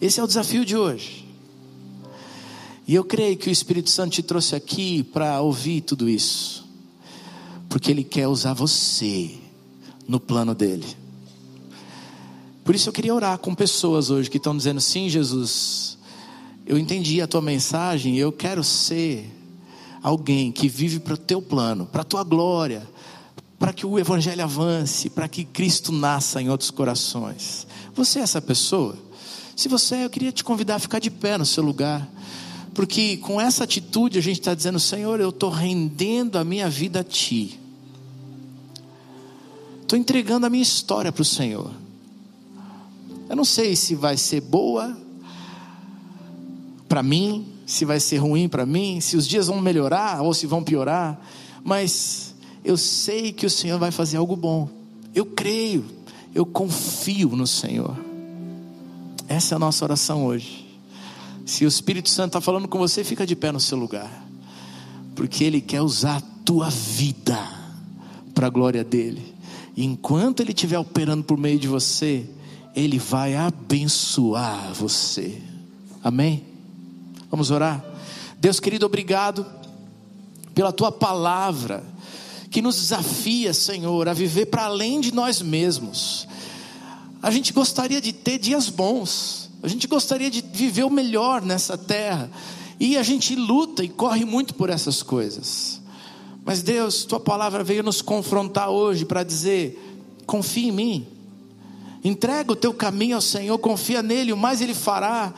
Esse 0.00 0.20
é 0.20 0.22
o 0.22 0.26
desafio 0.28 0.64
de 0.64 0.76
hoje. 0.76 1.26
E 2.86 2.94
eu 2.94 3.02
creio 3.02 3.36
que 3.36 3.48
o 3.48 3.50
Espírito 3.50 3.90
Santo 3.90 4.12
te 4.12 4.22
trouxe 4.22 4.54
aqui 4.54 5.02
para 5.02 5.40
ouvir 5.40 5.80
tudo 5.80 6.08
isso, 6.08 6.64
porque 7.68 7.90
Ele 7.90 8.04
quer 8.04 8.28
usar 8.28 8.54
você 8.54 9.32
no 10.06 10.20
plano 10.20 10.54
dele. 10.54 10.86
Por 12.62 12.72
isso 12.72 12.88
eu 12.88 12.92
queria 12.92 13.12
orar 13.16 13.36
com 13.38 13.52
pessoas 13.52 14.10
hoje 14.10 14.30
que 14.30 14.36
estão 14.36 14.56
dizendo: 14.56 14.80
sim, 14.80 15.08
Jesus, 15.08 15.98
eu 16.64 16.78
entendi 16.78 17.20
a 17.20 17.26
tua 17.26 17.42
mensagem, 17.42 18.16
eu 18.16 18.30
quero 18.30 18.62
ser 18.62 19.39
alguém 20.02 20.50
que 20.50 20.68
vive 20.68 20.98
para 20.98 21.14
o 21.14 21.18
teu 21.18 21.42
plano, 21.42 21.86
para 21.86 22.02
a 22.02 22.04
tua 22.04 22.24
glória, 22.24 22.86
para 23.58 23.72
que 23.72 23.84
o 23.84 23.98
Evangelho 23.98 24.42
avance, 24.42 25.10
para 25.10 25.28
que 25.28 25.44
Cristo 25.44 25.92
nasça 25.92 26.40
em 26.40 26.48
outros 26.48 26.70
corações. 26.70 27.66
Você 27.94 28.18
é 28.18 28.22
essa 28.22 28.40
pessoa? 28.40 28.96
Se 29.54 29.68
você 29.68 29.96
é, 29.96 30.04
eu 30.06 30.10
queria 30.10 30.32
te 30.32 30.42
convidar 30.42 30.76
a 30.76 30.78
ficar 30.78 30.98
de 30.98 31.10
pé 31.10 31.36
no 31.36 31.44
seu 31.44 31.62
lugar, 31.62 32.08
porque 32.72 33.18
com 33.18 33.38
essa 33.38 33.64
atitude 33.64 34.18
a 34.18 34.22
gente 34.22 34.40
está 34.40 34.54
dizendo: 34.54 34.80
Senhor, 34.80 35.20
eu 35.20 35.28
estou 35.28 35.50
rendendo 35.50 36.38
a 36.38 36.44
minha 36.44 36.70
vida 36.70 37.00
a 37.00 37.04
Ti, 37.04 37.60
estou 39.82 39.98
entregando 39.98 40.46
a 40.46 40.50
minha 40.50 40.62
história 40.62 41.12
para 41.12 41.20
o 41.20 41.26
Senhor. 41.26 41.70
Eu 43.28 43.36
não 43.36 43.44
sei 43.44 43.76
se 43.76 43.94
vai 43.94 44.16
ser 44.16 44.40
boa 44.40 44.96
para 46.88 47.02
mim, 47.02 47.46
se 47.70 47.84
vai 47.84 48.00
ser 48.00 48.16
ruim 48.16 48.48
para 48.48 48.66
mim, 48.66 49.00
se 49.00 49.16
os 49.16 49.28
dias 49.28 49.46
vão 49.46 49.60
melhorar 49.60 50.22
ou 50.22 50.34
se 50.34 50.44
vão 50.44 50.60
piorar, 50.60 51.24
mas 51.62 52.34
eu 52.64 52.76
sei 52.76 53.32
que 53.32 53.46
o 53.46 53.50
Senhor 53.50 53.78
vai 53.78 53.92
fazer 53.92 54.16
algo 54.16 54.34
bom. 54.34 54.68
Eu 55.14 55.24
creio, 55.24 55.84
eu 56.34 56.44
confio 56.44 57.28
no 57.28 57.46
Senhor. 57.46 57.96
Essa 59.28 59.54
é 59.54 59.56
a 59.56 59.58
nossa 59.60 59.84
oração 59.84 60.26
hoje. 60.26 60.68
Se 61.46 61.64
o 61.64 61.68
Espírito 61.68 62.10
Santo 62.10 62.30
está 62.30 62.40
falando 62.40 62.66
com 62.66 62.76
você, 62.76 63.04
fica 63.04 63.24
de 63.24 63.36
pé 63.36 63.52
no 63.52 63.60
seu 63.60 63.78
lugar, 63.78 64.26
porque 65.14 65.44
Ele 65.44 65.60
quer 65.60 65.80
usar 65.80 66.16
a 66.16 66.22
tua 66.44 66.70
vida 66.70 67.38
para 68.34 68.48
a 68.48 68.50
glória 68.50 68.82
dele. 68.82 69.32
E 69.76 69.84
enquanto 69.84 70.40
Ele 70.40 70.50
estiver 70.50 70.78
operando 70.80 71.22
por 71.22 71.38
meio 71.38 71.58
de 71.58 71.68
você, 71.68 72.28
Ele 72.74 72.98
vai 72.98 73.36
abençoar 73.36 74.74
você. 74.74 75.40
Amém? 76.02 76.49
Vamos 77.30 77.50
orar? 77.50 77.84
Deus 78.38 78.58
querido, 78.58 78.86
obrigado 78.86 79.46
pela 80.54 80.72
tua 80.72 80.90
palavra 80.90 81.84
que 82.50 82.60
nos 82.60 82.76
desafia, 82.76 83.54
Senhor, 83.54 84.08
a 84.08 84.12
viver 84.12 84.46
para 84.46 84.64
além 84.64 85.00
de 85.00 85.14
nós 85.14 85.40
mesmos. 85.40 86.26
A 87.22 87.30
gente 87.30 87.52
gostaria 87.52 88.00
de 88.00 88.12
ter 88.12 88.38
dias 88.38 88.68
bons, 88.68 89.48
a 89.62 89.68
gente 89.68 89.86
gostaria 89.86 90.30
de 90.30 90.40
viver 90.40 90.84
o 90.84 90.90
melhor 90.90 91.40
nessa 91.42 91.78
terra, 91.78 92.28
e 92.80 92.96
a 92.96 93.02
gente 93.02 93.36
luta 93.36 93.84
e 93.84 93.88
corre 93.88 94.24
muito 94.24 94.54
por 94.54 94.68
essas 94.68 95.02
coisas. 95.02 95.80
Mas 96.44 96.62
Deus, 96.62 97.04
tua 97.04 97.20
palavra 97.20 97.62
veio 97.62 97.82
nos 97.82 98.02
confrontar 98.02 98.70
hoje 98.70 99.04
para 99.04 99.22
dizer: 99.22 99.78
confia 100.26 100.68
em 100.68 100.72
mim, 100.72 101.06
entrega 102.02 102.50
o 102.50 102.56
teu 102.56 102.74
caminho 102.74 103.14
ao 103.14 103.22
Senhor, 103.22 103.56
confia 103.58 104.02
nele, 104.02 104.32
o 104.32 104.36
mais 104.36 104.60
ele 104.60 104.74
fará. 104.74 105.32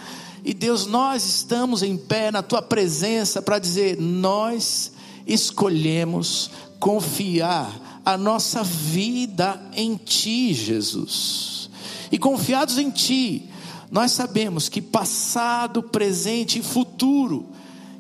E 0.45 0.53
Deus, 0.53 0.87
nós 0.87 1.25
estamos 1.25 1.83
em 1.83 1.97
pé 1.97 2.31
na 2.31 2.43
tua 2.43 2.61
presença 2.61 3.41
para 3.41 3.59
dizer: 3.59 4.01
nós 4.01 4.93
escolhemos 5.27 6.51
confiar 6.81 8.01
a 8.05 8.17
nossa 8.17 8.63
vida 8.63 9.61
em 9.75 9.97
Ti, 9.97 10.53
Jesus. 10.53 11.71
E 12.11 12.19
confiados 12.19 12.77
em 12.79 12.91
Ti, 12.91 13.49
nós 13.91 14.13
sabemos 14.13 14.69
que 14.69 14.83
passado, 14.83 15.83
presente 15.83 16.59
e 16.59 16.63
futuro 16.63 17.47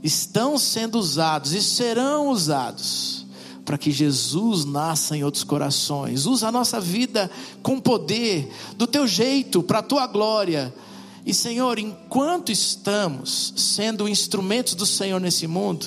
estão 0.03 0.59
sendo 0.59 0.99
usados 0.99 1.53
e 1.53 1.62
serão 1.62 2.28
usados 2.28 3.24
para 3.64 3.78
que 3.78 3.93
Jesus 3.93 4.64
nasça 4.64 5.16
em 5.16 5.22
outros 5.22 5.45
corações. 5.45 6.26
Usa 6.26 6.49
a 6.49 6.53
nossa 6.53 6.80
vida 6.80 7.30
com 7.62 7.78
poder, 7.78 8.53
do 8.76 8.86
teu 8.86 9.07
jeito, 9.07 9.62
para 9.62 9.78
a 9.78 9.82
tua 9.82 10.07
glória. 10.07 10.74
E 11.25 11.33
Senhor, 11.33 11.79
enquanto 11.79 12.51
estamos 12.51 13.55
sendo 13.57 14.09
instrumentos 14.09 14.75
do 14.75 14.85
Senhor 14.85 15.20
nesse 15.20 15.47
mundo, 15.47 15.87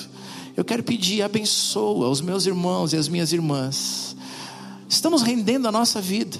eu 0.56 0.64
quero 0.64 0.82
pedir, 0.82 1.22
abençoa 1.22 2.08
os 2.08 2.22
meus 2.22 2.46
irmãos 2.46 2.94
e 2.94 2.96
as 2.96 3.08
minhas 3.08 3.32
irmãs. 3.32 4.16
Estamos 4.88 5.20
rendendo 5.20 5.68
a 5.68 5.72
nossa 5.72 6.00
vida. 6.00 6.38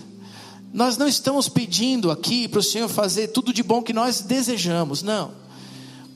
Nós 0.73 0.97
não 0.97 1.07
estamos 1.07 1.49
pedindo 1.49 2.11
aqui 2.11 2.49
para 2.49 2.61
o 2.61 2.63
Senhor 2.63 2.89
fazer 2.89 3.29
tudo 3.29 3.53
de 3.53 3.63
bom 3.63 3.83
que 3.83 3.93
nós 3.93 4.23
desejamos, 4.23 5.03
não. 5.03 5.33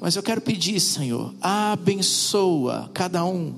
Mas 0.01 0.17
eu 0.17 0.23
quero 0.23 0.41
pedir, 0.41 0.81
Senhor, 0.81 1.35
abençoa 1.41 2.91
cada 2.95 3.23
um. 3.25 3.55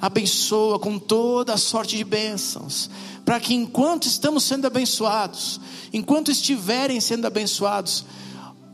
Abençoa 0.00 0.78
com 0.78 0.98
toda 0.98 1.54
a 1.54 1.56
sorte 1.56 1.96
de 1.96 2.04
bênçãos, 2.04 2.90
para 3.24 3.38
que 3.38 3.54
enquanto 3.54 4.06
estamos 4.06 4.42
sendo 4.42 4.66
abençoados, 4.66 5.60
enquanto 5.92 6.30
estiverem 6.30 7.00
sendo 7.00 7.26
abençoados, 7.26 8.04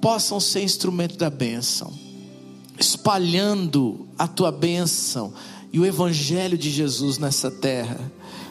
possam 0.01 0.39
ser 0.41 0.63
instrumento 0.63 1.17
da 1.17 1.31
bênção 1.31 2.09
espalhando 2.79 4.07
a 4.17 4.27
tua 4.27 4.53
bênção 4.53 5.33
e 5.73 5.81
o 5.81 5.87
evangelho 5.87 6.57
de 6.57 6.71
Jesus 6.71 7.19
nessa 7.19 7.51
terra. 7.51 7.99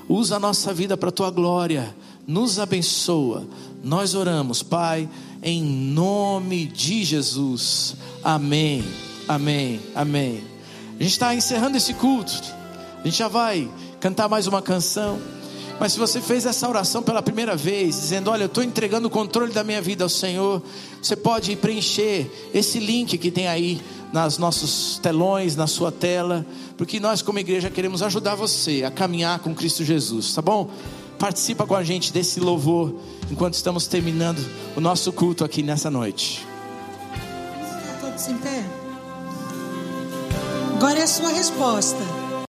Usa 0.10 0.36
a 0.36 0.39
nossa 0.39 0.74
vida 0.74 0.98
para 0.98 1.10
a 1.10 1.12
tua 1.12 1.32
glória, 1.32 1.95
nos 2.26 2.60
abençoa. 2.60 3.48
Nós 3.84 4.16
oramos, 4.16 4.62
Pai, 4.62 5.10
em 5.41 5.64
nome 5.64 6.66
de 6.66 7.04
Jesus. 7.04 7.95
Amém, 8.24 8.84
amém, 9.28 9.80
amém. 9.95 10.43
A 11.00 11.04
gente 11.04 11.12
está 11.12 11.34
encerrando 11.34 11.78
esse 11.78 11.93
culto, 11.93 12.34
a 13.00 13.04
gente 13.04 13.18
já 13.18 13.28
vai 13.28 13.70
cantar 14.00 14.28
mais 14.28 14.48
uma 14.48 14.62
canção. 14.62 15.20
Mas 15.80 15.93
se 15.93 16.00
você 16.00 16.20
fez 16.20 16.45
essa 16.45 16.68
oração 16.68 17.04
pela 17.04 17.22
primeira 17.22 17.56
vez, 17.56 17.95
dizendo: 17.95 18.32
Olha, 18.32 18.43
eu 18.43 18.48
estou 18.48 18.64
entregando 18.64 19.08
o 19.08 19.12
controle 19.12 19.54
da 19.54 19.64
minha 19.64 19.80
vida 19.80 20.04
ao 20.04 20.10
Senhor, 20.10 20.64
você 21.08 21.16
pode 21.16 21.55
preencher 21.55 22.30
esse 22.53 22.80
link 22.80 23.18
que 23.18 23.32
tem 23.32 23.47
aí 23.47 23.82
nas 24.12 24.38
nossos 24.38 24.99
telões, 25.01 25.55
na 25.55 25.66
sua 25.66 25.89
tela, 25.89 26.45
porque 26.78 26.99
nós 26.99 27.22
como 27.22 27.39
igreja 27.39 27.70
queremos 27.70 28.01
ajudar 28.01 28.36
você 28.36 28.84
a 28.84 28.91
caminhar 28.91 29.39
com 29.39 29.55
Cristo 29.55 29.86
Jesus, 29.86 30.34
tá 30.34 30.41
bom? 30.41 30.70
Participa 31.18 31.66
com 31.66 31.76
a 31.76 31.84
gente 31.84 32.12
desse 32.12 32.41
louvor 32.41 32.93
enquanto 33.32 33.53
estamos 33.53 33.88
terminando 33.88 34.45
o 34.76 34.82
nosso 34.82 35.14
culto 35.14 35.45
aqui 35.45 35.64
nessa 35.64 35.89
noite. 35.89 36.45
Todos 38.01 38.28
em 38.28 38.38
pé. 38.38 38.66
Agora 40.76 40.99
é 40.99 41.03
a 41.03 41.08
sua 41.08 41.30
resposta. 41.30 42.16